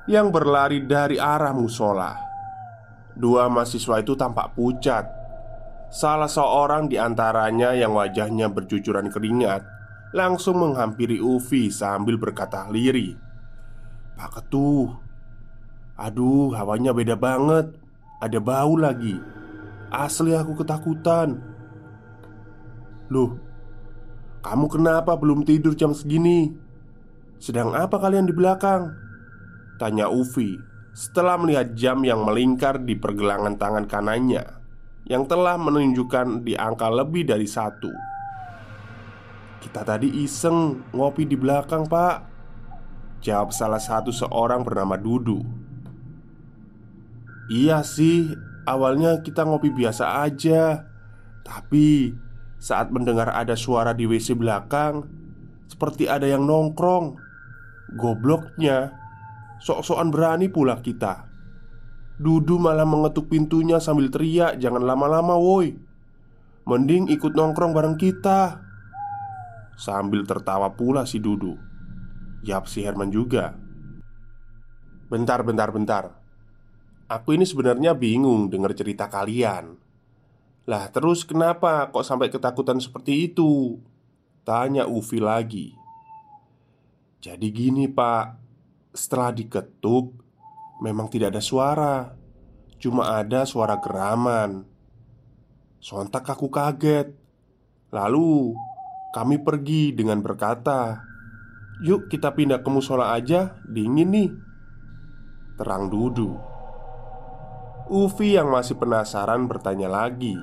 yang 0.05 0.29
berlari 0.29 0.85
dari 0.85 1.17
arah 1.17 1.51
musola. 1.51 2.28
Dua 3.19 3.51
mahasiswa 3.51 3.99
itu 3.99 4.15
tampak 4.15 4.55
pucat. 4.55 5.03
Salah 5.91 6.31
seorang 6.31 6.87
di 6.87 6.95
antaranya 6.95 7.75
yang 7.75 7.97
wajahnya 7.97 8.45
bercucuran 8.53 9.09
keringat 9.09 9.65
Langsung 10.13 10.61
menghampiri 10.61 11.17
Ufi 11.17 11.73
sambil 11.73 12.13
berkata 12.13 12.69
lirih 12.69 13.17
Pak 14.13 14.37
Ketuh 14.37 14.93
Aduh, 15.99 16.55
hawanya 16.55 16.95
beda 16.95 17.19
banget. 17.19 17.75
Ada 18.23 18.39
bau 18.39 18.79
lagi. 18.79 19.19
Asli 19.91 20.31
aku 20.31 20.63
ketakutan. 20.63 21.43
Loh, 23.11 23.35
kamu 24.39 24.71
kenapa 24.71 25.19
belum 25.19 25.43
tidur 25.43 25.75
jam 25.75 25.91
segini? 25.91 26.55
Sedang 27.35 27.75
apa 27.75 27.99
kalian 27.99 28.31
di 28.31 28.31
belakang? 28.31 28.95
Tanya 29.75 30.07
Ufi 30.07 30.68
setelah 30.99 31.39
melihat 31.39 31.71
jam 31.79 32.03
yang 32.03 32.27
melingkar 32.27 32.83
di 32.83 32.99
pergelangan 32.99 33.55
tangan 33.55 33.87
kanannya 33.87 34.43
yang 35.07 35.23
telah 35.31 35.55
menunjukkan 35.55 36.43
di 36.43 36.59
angka 36.59 36.91
lebih 36.91 37.23
dari 37.23 37.47
satu. 37.47 37.87
Kita 39.63 39.87
tadi 39.87 40.11
iseng 40.27 40.91
ngopi 40.91 41.23
di 41.23 41.39
belakang, 41.39 41.87
Pak. 41.87 42.27
Jawab 43.23 43.55
salah 43.55 43.79
satu 43.79 44.11
seorang 44.11 44.59
bernama 44.67 44.99
Dudu. 44.99 45.39
Iya 47.47 47.79
sih, 47.79 48.35
awalnya 48.67 49.23
kita 49.23 49.47
ngopi 49.47 49.71
biasa 49.71 50.27
aja. 50.27 50.83
Tapi 51.47 52.11
saat 52.59 52.91
mendengar 52.91 53.31
ada 53.31 53.55
suara 53.55 53.95
di 53.95 54.03
WC 54.03 54.35
belakang, 54.35 55.07
seperti 55.63 56.11
ada 56.11 56.27
yang 56.27 56.43
nongkrong. 56.43 57.15
Gobloknya, 57.95 58.99
Sok-sokan 59.59 60.09
berani 60.09 60.47
pula 60.47 60.79
kita. 60.79 61.27
Dudu 62.19 62.59
malah 62.59 62.83
mengetuk 62.83 63.31
pintunya 63.31 63.79
sambil 63.79 64.11
teriak 64.11 64.59
Jangan 64.59 64.83
lama-lama 64.83 65.39
woi. 65.39 65.75
Mending 66.67 67.07
ikut 67.11 67.35
nongkrong 67.35 67.71
bareng 67.71 67.95
kita. 67.95 68.59
Sambil 69.79 70.27
tertawa 70.27 70.75
pula 70.75 71.07
si 71.07 71.23
Dudu. 71.23 71.55
Yap 72.43 72.67
si 72.67 72.83
Herman 72.83 73.11
juga. 73.11 73.55
Bentar, 75.07 75.43
bentar, 75.43 75.71
bentar. 75.71 76.19
Aku 77.09 77.33
ini 77.33 77.47
sebenarnya 77.47 77.97
bingung 77.97 78.51
dengar 78.51 78.75
cerita 78.77 79.09
kalian. 79.09 79.79
Lah 80.69 80.85
terus 80.93 81.25
kenapa 81.25 81.89
kok 81.89 82.05
sampai 82.05 82.29
ketakutan 82.29 82.77
seperti 82.77 83.33
itu? 83.33 83.81
Tanya 84.45 84.85
Ufi 84.85 85.17
lagi. 85.17 85.73
Jadi 87.19 87.47
gini 87.49 87.89
pak 87.89 88.48
setelah 88.91 89.33
diketuk, 89.33 90.13
memang 90.83 91.09
tidak 91.09 91.35
ada 91.35 91.43
suara, 91.43 91.95
cuma 92.81 93.17
ada 93.17 93.43
suara 93.43 93.77
geraman. 93.81 94.65
Sontak 95.79 96.27
aku 96.27 96.51
kaget 96.51 97.19
Lalu 97.89 98.53
kami 99.09 99.41
pergi 99.41 99.89
dengan 99.97 100.21
berkata, 100.21 101.01
"Yuk, 101.81 102.05
kita 102.05 102.37
pindah 102.37 102.61
ke 102.61 102.69
musola 102.69 103.17
aja, 103.17 103.57
dingin 103.65 104.13
nih." 104.13 104.29
Terang 105.57 105.89
dudu. 105.89 106.37
Ufi 107.89 108.37
yang 108.37 108.53
masih 108.53 108.77
penasaran 108.77 109.49
bertanya 109.49 109.89
lagi, 109.89 110.37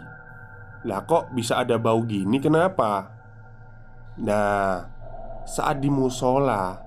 "Lah, 0.83 1.07
kok 1.07 1.31
bisa 1.31 1.63
ada 1.63 1.79
bau 1.79 2.03
gini? 2.03 2.43
Kenapa?" 2.43 3.15
Nah, 4.19 4.91
saat 5.47 5.79
di 5.79 5.87
musola, 5.87 6.83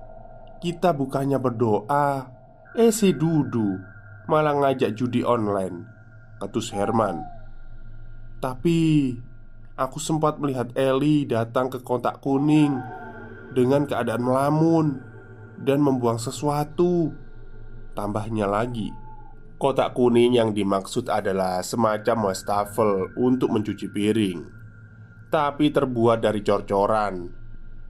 kita 0.60 0.92
bukannya 0.92 1.40
berdoa, 1.40 2.28
eh 2.76 2.92
si 2.92 3.16
Dudu 3.16 3.80
malah 4.28 4.54
ngajak 4.54 4.92
judi 4.94 5.24
online. 5.24 5.98
Ketus 6.40 6.72
Herman. 6.72 7.20
Tapi 8.40 9.12
aku 9.76 9.98
sempat 10.00 10.40
melihat 10.40 10.72
Eli 10.72 11.28
datang 11.28 11.68
ke 11.68 11.84
kotak 11.84 12.24
kuning 12.24 12.80
dengan 13.52 13.84
keadaan 13.84 14.24
melamun 14.24 15.00
dan 15.60 15.84
membuang 15.84 16.16
sesuatu. 16.16 17.12
Tambahnya 17.92 18.48
lagi, 18.48 18.88
kotak 19.60 19.92
kuning 19.92 20.40
yang 20.40 20.56
dimaksud 20.56 21.12
adalah 21.12 21.60
semacam 21.60 22.32
wastafel 22.32 23.12
untuk 23.20 23.52
mencuci 23.52 23.92
piring, 23.92 24.40
tapi 25.28 25.68
terbuat 25.68 26.24
dari 26.24 26.40
cor-coran, 26.40 27.39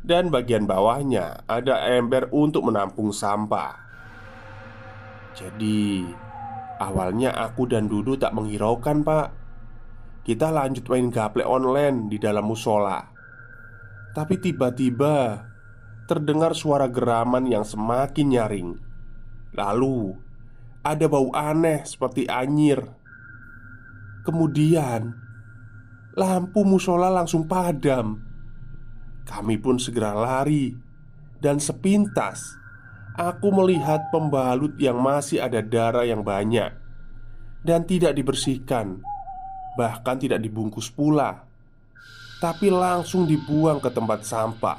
dan 0.00 0.32
bagian 0.32 0.64
bawahnya 0.64 1.44
ada 1.44 1.84
ember 1.92 2.32
untuk 2.32 2.68
menampung 2.68 3.12
sampah. 3.12 3.76
Jadi, 5.36 6.04
awalnya 6.80 7.32
aku 7.36 7.68
dan 7.68 7.86
Dudu 7.88 8.16
tak 8.16 8.32
menghiraukan, 8.32 9.04
Pak. 9.04 9.28
Kita 10.20 10.52
lanjut 10.52 10.84
main 10.92 11.08
gaple 11.08 11.42
online 11.48 12.12
di 12.12 12.20
dalam 12.20 12.44
musola 12.44 13.00
Tapi 14.12 14.36
tiba-tiba 14.36 15.48
Terdengar 16.04 16.52
suara 16.52 16.92
geraman 16.92 17.48
yang 17.48 17.64
semakin 17.64 18.26
nyaring 18.28 18.70
Lalu 19.56 20.12
Ada 20.84 21.08
bau 21.08 21.32
aneh 21.32 21.88
seperti 21.88 22.28
anyir 22.28 22.84
Kemudian 24.28 25.16
Lampu 26.20 26.68
musola 26.68 27.08
langsung 27.08 27.48
padam 27.48 28.29
Kami 29.30 29.62
pun 29.62 29.78
segera 29.78 30.10
lari 30.10 30.74
Dan 31.38 31.62
sepintas 31.62 32.58
Aku 33.14 33.54
melihat 33.54 34.10
pembalut 34.10 34.74
yang 34.82 34.98
masih 34.98 35.38
ada 35.38 35.62
darah 35.62 36.02
yang 36.02 36.26
banyak 36.26 36.74
Dan 37.62 37.86
tidak 37.86 38.18
dibersihkan 38.18 39.06
bahkan 39.80 40.18
tidak 40.18 40.42
dibungkus 40.42 40.90
pula, 40.90 41.46
tapi 42.42 42.72
langsung 42.72 43.24
dibuang 43.24 43.78
ke 43.78 43.90
tempat 43.92 44.26
sampah. 44.26 44.78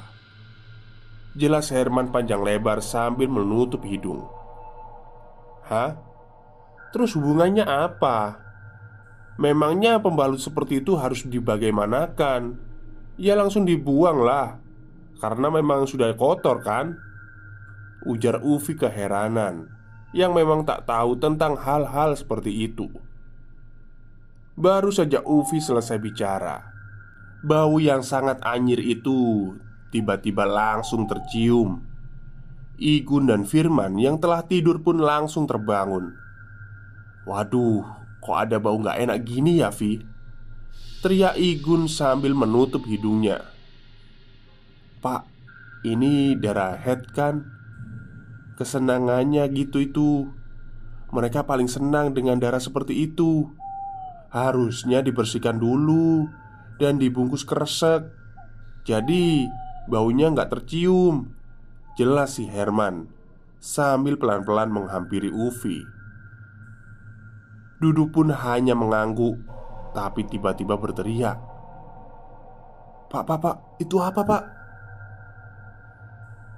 Jelas 1.32 1.72
Herman 1.72 2.12
panjang 2.12 2.44
lebar 2.44 2.84
sambil 2.84 3.26
menutup 3.26 3.80
hidung. 3.88 4.28
Hah? 5.64 5.96
Terus 6.92 7.16
hubungannya 7.16 7.64
apa? 7.64 8.36
Memangnya 9.40 9.96
pembalut 9.96 10.38
seperti 10.38 10.84
itu 10.84 10.92
harus 11.00 11.24
dibagaimanakan? 11.24 12.60
Ya 13.22 13.38
langsung 13.38 13.62
dibuang 13.62 14.26
lah 14.26 14.58
Karena 15.22 15.46
memang 15.46 15.86
sudah 15.86 16.10
kotor 16.18 16.58
kan? 16.58 16.98
Ujar 18.02 18.42
Ufi 18.42 18.74
keheranan 18.74 19.70
Yang 20.10 20.42
memang 20.42 20.66
tak 20.66 20.90
tahu 20.90 21.14
tentang 21.14 21.54
hal-hal 21.54 22.18
seperti 22.18 22.66
itu 22.66 22.90
Baru 24.58 24.90
saja 24.90 25.22
Ufi 25.22 25.62
selesai 25.62 26.02
bicara 26.02 26.66
Bau 27.46 27.78
yang 27.78 28.02
sangat 28.02 28.42
anyir 28.42 28.82
itu 28.82 29.54
Tiba-tiba 29.94 30.42
langsung 30.42 31.06
tercium 31.06 31.78
Igun 32.74 33.30
dan 33.30 33.46
Firman 33.46 34.02
yang 34.02 34.18
telah 34.18 34.42
tidur 34.42 34.82
pun 34.82 34.98
langsung 34.98 35.46
terbangun 35.46 36.10
Waduh, 37.22 37.86
kok 38.18 38.34
ada 38.34 38.58
bau 38.58 38.82
gak 38.82 38.98
enak 38.98 39.22
gini 39.22 39.62
ya 39.62 39.70
Vi? 39.70 40.11
Teriak 41.02 41.34
Igun 41.34 41.90
sambil 41.90 42.30
menutup 42.30 42.86
hidungnya. 42.86 43.42
Pak, 45.02 45.26
ini 45.82 46.38
darah 46.38 46.78
head 46.78 47.10
kan? 47.10 47.42
Kesenangannya 48.54 49.50
gitu 49.50 49.82
itu. 49.82 50.30
Mereka 51.10 51.42
paling 51.42 51.66
senang 51.66 52.14
dengan 52.14 52.38
darah 52.38 52.62
seperti 52.62 53.10
itu. 53.10 53.50
Harusnya 54.32 55.04
dibersihkan 55.04 55.60
dulu 55.60 56.24
Dan 56.80 56.96
dibungkus 56.96 57.44
kresek 57.44 58.08
Jadi 58.88 59.44
baunya 59.92 60.32
nggak 60.32 60.48
tercium 60.48 61.28
Jelas 62.00 62.40
si 62.40 62.48
Herman 62.48 63.12
Sambil 63.60 64.16
pelan-pelan 64.16 64.72
menghampiri 64.72 65.28
Ufi. 65.28 65.84
Dudu 67.78 68.08
pun 68.08 68.32
hanya 68.32 68.72
mengangguk 68.72 69.36
Tapi 69.92 70.24
tiba-tiba 70.24 70.76
berteriak 70.80 71.38
Pak, 73.12 73.28
pak, 73.28 73.38
pak, 73.44 73.56
itu 73.76 74.00
apa 74.00 74.24
pak? 74.24 74.42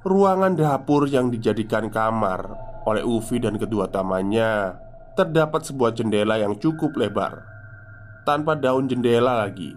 Ruangan 0.06 0.54
dapur 0.54 1.10
yang 1.10 1.34
dijadikan 1.34 1.90
kamar 1.90 2.46
oleh 2.86 3.02
Ufi 3.02 3.42
dan 3.42 3.58
kedua 3.58 3.90
tamannya 3.90 4.78
Terdapat 5.18 5.66
sebuah 5.66 5.94
jendela 5.94 6.38
yang 6.38 6.54
cukup 6.58 6.94
lebar 6.94 7.54
tanpa 8.24 8.56
daun 8.56 8.88
jendela 8.88 9.44
lagi 9.44 9.76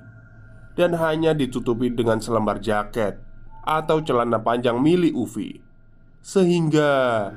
dan 0.73 0.95
hanya 0.95 1.35
ditutupi 1.35 1.91
dengan 1.91 2.17
selembar 2.23 2.63
jaket 2.63 3.19
atau 3.67 3.99
celana 3.99 4.39
panjang 4.39 4.79
milik 4.79 5.13
Ufi 5.13 5.59
sehingga 6.23 7.29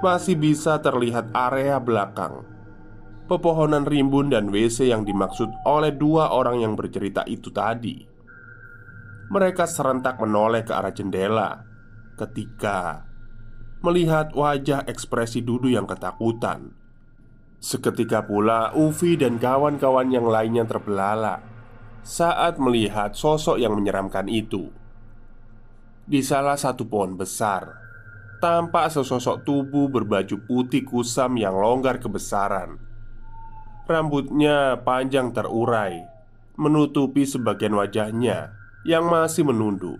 masih 0.00 0.38
bisa 0.38 0.78
terlihat 0.78 1.34
area 1.34 1.76
belakang 1.82 2.46
pepohonan 3.26 3.86
rimbun 3.86 4.30
dan 4.32 4.50
WC 4.50 4.90
yang 4.90 5.06
dimaksud 5.06 5.48
oleh 5.64 5.94
dua 5.94 6.34
orang 6.34 6.60
yang 6.62 6.74
bercerita 6.74 7.22
itu 7.30 7.48
tadi. 7.54 8.02
Mereka 9.32 9.64
serentak 9.64 10.20
menoleh 10.20 10.60
ke 10.66 10.72
arah 10.76 10.92
jendela 10.92 11.64
ketika 12.20 13.08
melihat 13.80 14.30
wajah 14.36 14.84
ekspresi 14.84 15.40
Dudu 15.40 15.72
yang 15.72 15.88
ketakutan. 15.88 16.76
Seketika 17.62 18.26
pula 18.26 18.74
Ufi 18.74 19.14
dan 19.14 19.38
kawan-kawan 19.38 20.10
yang 20.10 20.26
lainnya 20.26 20.66
terbelalak 20.66 21.46
Saat 22.02 22.58
melihat 22.58 23.14
sosok 23.14 23.62
yang 23.62 23.78
menyeramkan 23.78 24.26
itu. 24.26 24.74
Di 26.02 26.18
salah 26.26 26.58
satu 26.58 26.90
pohon 26.90 27.14
besar 27.14 27.78
Tampak 28.42 28.90
sesosok 28.90 29.46
tubuh 29.46 29.86
berbaju 29.86 30.34
putih 30.42 30.82
kusam 30.82 31.38
yang 31.38 31.54
longgar 31.54 32.02
kebesaran 32.02 32.91
Rambutnya 33.86 34.78
panjang 34.86 35.34
terurai 35.34 36.06
Menutupi 36.54 37.26
sebagian 37.26 37.74
wajahnya 37.74 38.54
Yang 38.86 39.04
masih 39.10 39.42
menunduk 39.48 39.98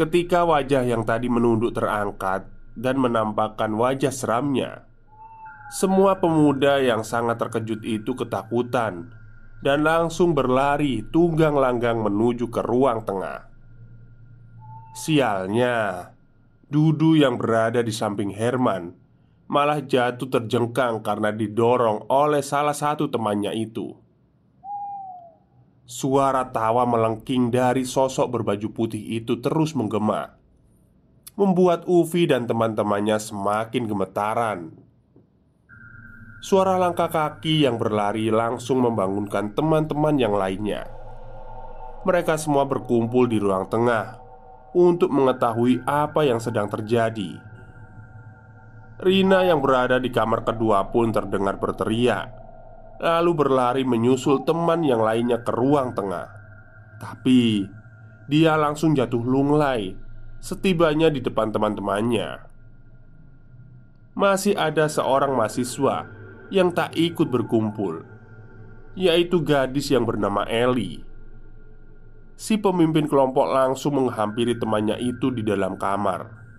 Ketika 0.00 0.48
wajah 0.48 0.84
yang 0.86 1.04
tadi 1.04 1.28
menunduk 1.28 1.76
terangkat 1.76 2.48
Dan 2.72 3.00
menampakkan 3.02 3.76
wajah 3.76 4.12
seramnya 4.14 4.90
semua 5.70 6.18
pemuda 6.18 6.82
yang 6.82 7.06
sangat 7.06 7.38
terkejut 7.38 7.86
itu 7.86 8.18
ketakutan 8.18 9.14
dan 9.62 9.86
langsung 9.86 10.34
berlari 10.34 11.06
tunggang 11.14 11.54
langgang 11.54 12.02
menuju 12.02 12.50
ke 12.50 12.58
ruang 12.58 13.06
tengah. 13.06 13.46
Sialnya, 14.98 16.10
Dudu 16.66 17.14
yang 17.14 17.38
berada 17.38 17.82
di 17.82 17.94
samping 17.94 18.34
Herman 18.34 18.94
malah 19.50 19.82
jatuh 19.82 20.30
terjengkang 20.30 21.02
karena 21.02 21.34
didorong 21.34 22.06
oleh 22.06 22.38
salah 22.38 22.72
satu 22.72 23.10
temannya 23.10 23.50
itu. 23.58 23.98
Suara 25.90 26.46
tawa 26.54 26.86
melengking 26.86 27.50
dari 27.50 27.82
sosok 27.82 28.30
berbaju 28.30 28.70
putih 28.70 29.02
itu 29.18 29.42
terus 29.42 29.74
menggema, 29.74 30.38
membuat 31.34 31.82
Ufi 31.90 32.30
dan 32.30 32.46
teman-temannya 32.46 33.18
semakin 33.18 33.90
gemetaran. 33.90 34.70
Suara 36.46 36.78
langkah 36.78 37.10
kaki 37.10 37.66
yang 37.66 37.74
berlari 37.74 38.30
langsung 38.30 38.86
membangunkan 38.86 39.50
teman-teman 39.50 40.14
yang 40.14 40.32
lainnya. 40.38 40.86
Mereka 42.06 42.38
semua 42.38 42.64
berkumpul 42.70 43.26
di 43.26 43.42
ruang 43.42 43.66
tengah 43.66 44.22
untuk 44.78 45.10
mengetahui 45.10 45.82
apa 45.84 46.22
yang 46.22 46.38
sedang 46.38 46.70
terjadi. 46.70 47.49
Rina 49.00 49.48
yang 49.48 49.64
berada 49.64 49.96
di 49.96 50.12
kamar 50.12 50.44
kedua 50.44 50.92
pun 50.92 51.08
terdengar 51.08 51.56
berteriak, 51.56 52.36
lalu 53.00 53.32
berlari 53.32 53.80
menyusul 53.80 54.44
teman 54.44 54.84
yang 54.84 55.00
lainnya 55.00 55.40
ke 55.40 55.48
ruang 55.56 55.96
tengah. 55.96 56.28
Tapi 57.00 57.64
dia 58.28 58.60
langsung 58.60 58.92
jatuh 58.92 59.24
lunglai 59.24 59.96
setibanya 60.36 61.08
di 61.08 61.24
depan 61.24 61.48
teman-temannya. 61.48 62.44
Masih 64.12 64.52
ada 64.52 64.84
seorang 64.84 65.32
mahasiswa 65.32 66.04
yang 66.52 66.68
tak 66.76 66.92
ikut 66.92 67.32
berkumpul, 67.32 68.04
yaitu 69.00 69.40
gadis 69.40 69.88
yang 69.88 70.04
bernama 70.04 70.44
Eli. 70.44 71.00
Si 72.36 72.60
pemimpin 72.60 73.08
kelompok 73.08 73.48
langsung 73.48 73.96
menghampiri 73.96 74.60
temannya 74.60 75.00
itu 75.00 75.32
di 75.32 75.40
dalam 75.40 75.80
kamar 75.80 76.49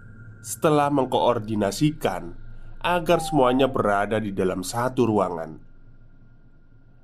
Setelah 0.41 0.89
mengkoordinasikan 0.89 2.41
Agar 2.81 3.21
semuanya 3.21 3.69
berada 3.69 4.17
di 4.17 4.33
dalam 4.33 4.65
satu 4.65 5.05
ruangan. 5.05 5.53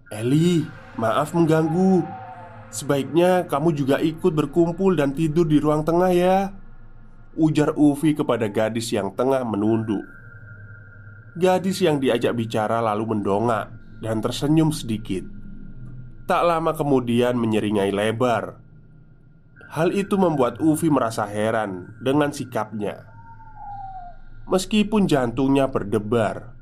Eli, 0.09 0.65
maaf 0.97 1.37
mengganggu. 1.37 2.01
Sebaiknya 2.73 3.45
kamu 3.45 3.77
juga 3.77 4.01
ikut 4.01 4.33
berkumpul 4.33 4.97
dan 4.97 5.13
tidur 5.13 5.45
di 5.45 5.61
ruang 5.61 5.85
tengah 5.85 6.09
ya. 6.09 6.49
Ujar 7.37 7.77
Ufi 7.77 8.17
kepada 8.17 8.49
gadis 8.49 8.89
yang 8.89 9.13
tengah 9.13 9.45
menunduk. 9.45 10.01
Gadis 11.37 11.85
yang 11.85 12.01
diajak 12.01 12.33
bicara 12.33 12.81
lalu 12.81 13.13
mendongak 13.13 13.69
dan 14.01 14.17
tersenyum 14.17 14.73
sedikit. 14.73 15.21
Tak 16.25 16.41
lama 16.41 16.73
kemudian 16.73 17.37
menyeringai 17.37 17.93
lebar. 17.93 18.57
Hal 19.69 19.93
itu 19.93 20.17
membuat 20.17 20.57
Ufi 20.57 20.89
merasa 20.89 21.29
heran 21.29 21.93
dengan 22.01 22.33
sikapnya. 22.33 23.16
Meskipun 24.47 25.11
jantungnya 25.11 25.67
berdebar, 25.67 26.55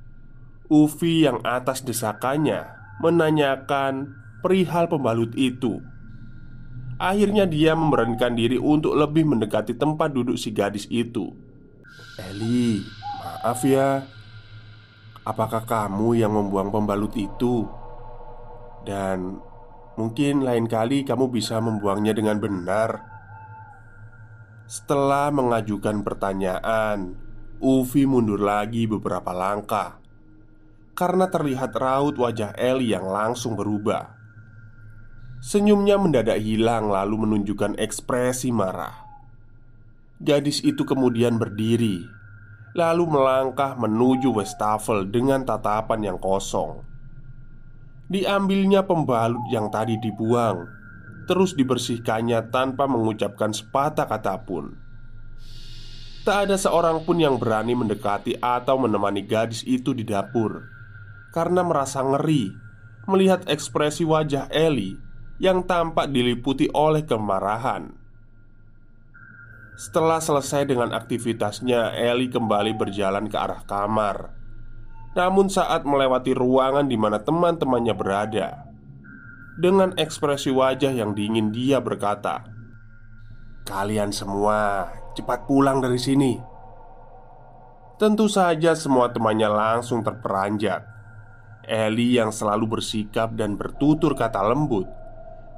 Ufi 0.66 1.30
yang 1.30 1.46
atas 1.46 1.86
desakannya 1.86 2.66
menanyakan 2.98 4.18
perihal 4.42 4.90
pembalut 4.90 5.30
itu. 5.38 5.78
Akhirnya 6.98 7.46
dia 7.46 7.78
memberanikan 7.78 8.34
diri 8.34 8.58
untuk 8.58 8.98
lebih 8.98 9.30
mendekati 9.30 9.78
tempat 9.78 10.10
duduk 10.10 10.40
si 10.42 10.50
gadis 10.50 10.90
itu. 10.90 11.30
"Eli, 12.18 12.82
maaf 13.22 13.62
ya. 13.62 14.02
Apakah 15.22 15.70
kamu 15.70 16.18
yang 16.18 16.34
membuang 16.34 16.74
pembalut 16.74 17.14
itu?" 17.14 17.70
Dan 18.82 19.38
Mungkin 19.96 20.44
lain 20.44 20.68
kali 20.68 21.08
kamu 21.08 21.32
bisa 21.32 21.64
membuangnya 21.64 22.12
dengan 22.12 22.36
benar. 22.36 23.00
Setelah 24.68 25.32
mengajukan 25.32 26.04
pertanyaan, 26.04 27.16
Ufi 27.64 28.04
mundur 28.04 28.44
lagi 28.44 28.84
beberapa 28.84 29.32
langkah 29.32 30.04
karena 30.96 31.28
terlihat 31.28 31.76
raut 31.76 32.16
wajah 32.16 32.56
Eli 32.56 32.92
yang 32.92 33.08
langsung 33.08 33.56
berubah. 33.56 34.16
Senyumnya 35.44 36.00
mendadak 36.00 36.40
hilang, 36.40 36.88
lalu 36.88 37.28
menunjukkan 37.28 37.76
ekspresi 37.78 38.50
marah. 38.52 38.96
Gadis 40.20 40.64
itu 40.64 40.88
kemudian 40.88 41.36
berdiri, 41.36 42.04
lalu 42.74 43.04
melangkah 43.08 43.76
menuju 43.76 44.32
wastafel 44.32 45.04
dengan 45.08 45.44
tatapan 45.44 46.12
yang 46.12 46.18
kosong. 46.18 46.82
Diambilnya 48.08 48.88
pembalut 48.88 49.44
yang 49.52 49.68
tadi 49.68 50.00
dibuang 50.00 50.76
Terus 51.26 51.58
dibersihkannya 51.58 52.54
tanpa 52.54 52.86
mengucapkan 52.86 53.50
sepatah 53.50 54.06
kata 54.06 54.46
pun 54.46 54.78
Tak 56.26 56.50
ada 56.50 56.58
seorang 56.58 57.06
pun 57.06 57.22
yang 57.22 57.38
berani 57.38 57.78
mendekati 57.78 58.42
atau 58.42 58.82
menemani 58.82 59.22
gadis 59.22 59.62
itu 59.62 59.94
di 59.94 60.02
dapur 60.02 60.66
Karena 61.30 61.62
merasa 61.62 62.02
ngeri 62.02 62.50
Melihat 63.06 63.46
ekspresi 63.46 64.02
wajah 64.02 64.50
Eli 64.50 64.98
Yang 65.38 65.70
tampak 65.70 66.10
diliputi 66.10 66.66
oleh 66.74 67.06
kemarahan. 67.06 67.94
Setelah 69.78 70.18
selesai 70.18 70.66
dengan 70.66 70.98
aktivitasnya 70.98 71.94
Eli 71.94 72.34
kembali 72.34 72.74
berjalan 72.74 73.30
ke 73.30 73.38
arah 73.38 73.62
kamar. 73.68 74.34
Namun 75.14 75.46
saat 75.54 75.86
melewati 75.86 76.34
ruangan 76.34 76.90
di 76.90 76.98
mana 76.98 77.22
teman-temannya 77.22 77.94
berada 77.94 78.66
Dengan 79.62 79.94
ekspresi 79.94 80.50
wajah 80.50 80.90
yang 80.90 81.14
dingin 81.14 81.54
dia 81.54 81.78
berkata 81.78 82.50
Kalian 83.68 84.10
semua 84.10 85.05
cepat 85.16 85.48
pulang 85.48 85.80
dari 85.80 85.98
sini. 85.98 86.36
Tentu 87.96 88.28
saja 88.28 88.76
semua 88.76 89.08
temannya 89.16 89.48
langsung 89.48 90.04
terperanjat. 90.04 90.84
Eli 91.64 92.20
yang 92.20 92.30
selalu 92.30 92.78
bersikap 92.78 93.34
dan 93.34 93.56
bertutur 93.56 94.14
kata 94.14 94.44
lembut. 94.44 94.86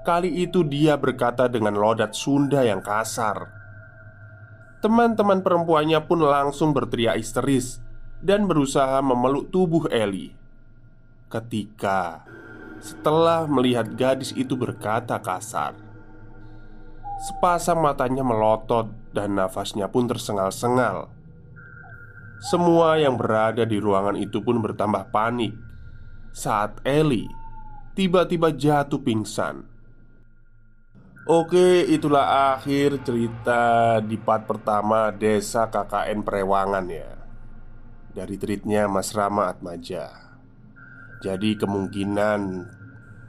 Kali 0.05 0.45
itu 0.45 0.64
dia 0.64 0.95
berkata 0.95 1.49
dengan 1.49 1.76
lodat 1.76 2.14
Sunda 2.14 2.64
yang 2.64 2.80
kasar. 2.80 3.51
Teman-teman 4.80 5.41
perempuannya 5.41 5.99
pun 6.05 6.22
langsung 6.22 6.72
berteriak 6.72 7.18
histeris 7.18 7.82
dan 8.22 8.45
berusaha 8.45 9.01
memeluk 9.01 9.49
tubuh 9.49 9.89
Eli. 9.89 10.32
Ketika 11.28 12.24
setelah 12.80 13.49
melihat 13.49 13.89
gadis 13.97 14.32
itu 14.38 14.53
berkata 14.53 15.18
kasar, 15.20 15.76
sepasang 17.28 17.82
matanya 17.82 18.22
melotot 18.22 18.88
dan 19.18 19.34
nafasnya 19.34 19.89
pun 19.89 20.05
tersengal-sengal. 20.05 21.09
Semua 22.38 23.01
yang 23.01 23.18
berada 23.18 23.65
di 23.65 23.82
ruangan 23.82 24.13
itu 24.13 24.45
pun 24.45 24.61
bertambah 24.61 25.09
panik 25.09 25.57
saat 26.30 26.78
Eli 26.86 27.26
tiba-tiba 27.97 28.53
jatuh 28.53 29.01
pingsan. 29.01 29.65
Oke, 31.28 31.82
itulah 31.89 32.53
akhir 32.55 33.01
cerita 33.01 33.97
di 33.99 34.15
part 34.22 34.45
pertama 34.45 35.09
Desa 35.09 35.65
KKN 35.68 36.22
Prewangan 36.22 36.86
ya 36.88 37.18
dari 38.18 38.34
tweetnya 38.38 38.89
Mas 38.89 39.13
Rama 39.13 39.49
Atmaja. 39.53 40.09
Jadi 41.22 41.53
kemungkinan 41.57 42.39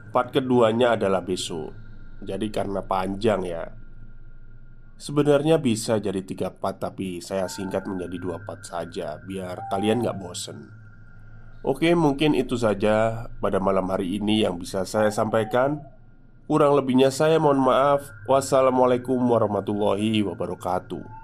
part 0.09 0.33
keduanya 0.33 0.97
adalah 0.97 1.21
besok. 1.21 1.73
Jadi 2.25 2.49
karena 2.49 2.81
panjang 2.81 3.41
ya. 3.45 3.78
Sebenarnya 4.99 5.63
bisa 5.63 5.95
jadi 5.95 6.19
tiga 6.19 6.51
part 6.51 6.83
tapi 6.83 7.23
saya 7.23 7.47
singkat 7.47 7.87
menjadi 7.87 8.19
dua 8.19 8.37
part 8.43 8.67
saja 8.67 9.15
biar 9.23 9.71
kalian 9.71 10.03
nggak 10.03 10.19
bosen. 10.19 10.75
Oke, 11.63 11.95
mungkin 11.95 12.35
itu 12.35 12.59
saja 12.59 13.27
pada 13.39 13.63
malam 13.63 13.87
hari 13.87 14.19
ini 14.19 14.43
yang 14.43 14.59
bisa 14.59 14.83
saya 14.83 15.07
sampaikan. 15.07 15.79
Kurang 16.51 16.75
lebihnya 16.75 17.15
saya 17.15 17.39
mohon 17.39 17.63
maaf. 17.63 18.11
Wassalamualaikum 18.27 19.15
warahmatullahi 19.23 20.19
wabarakatuh. 20.19 21.18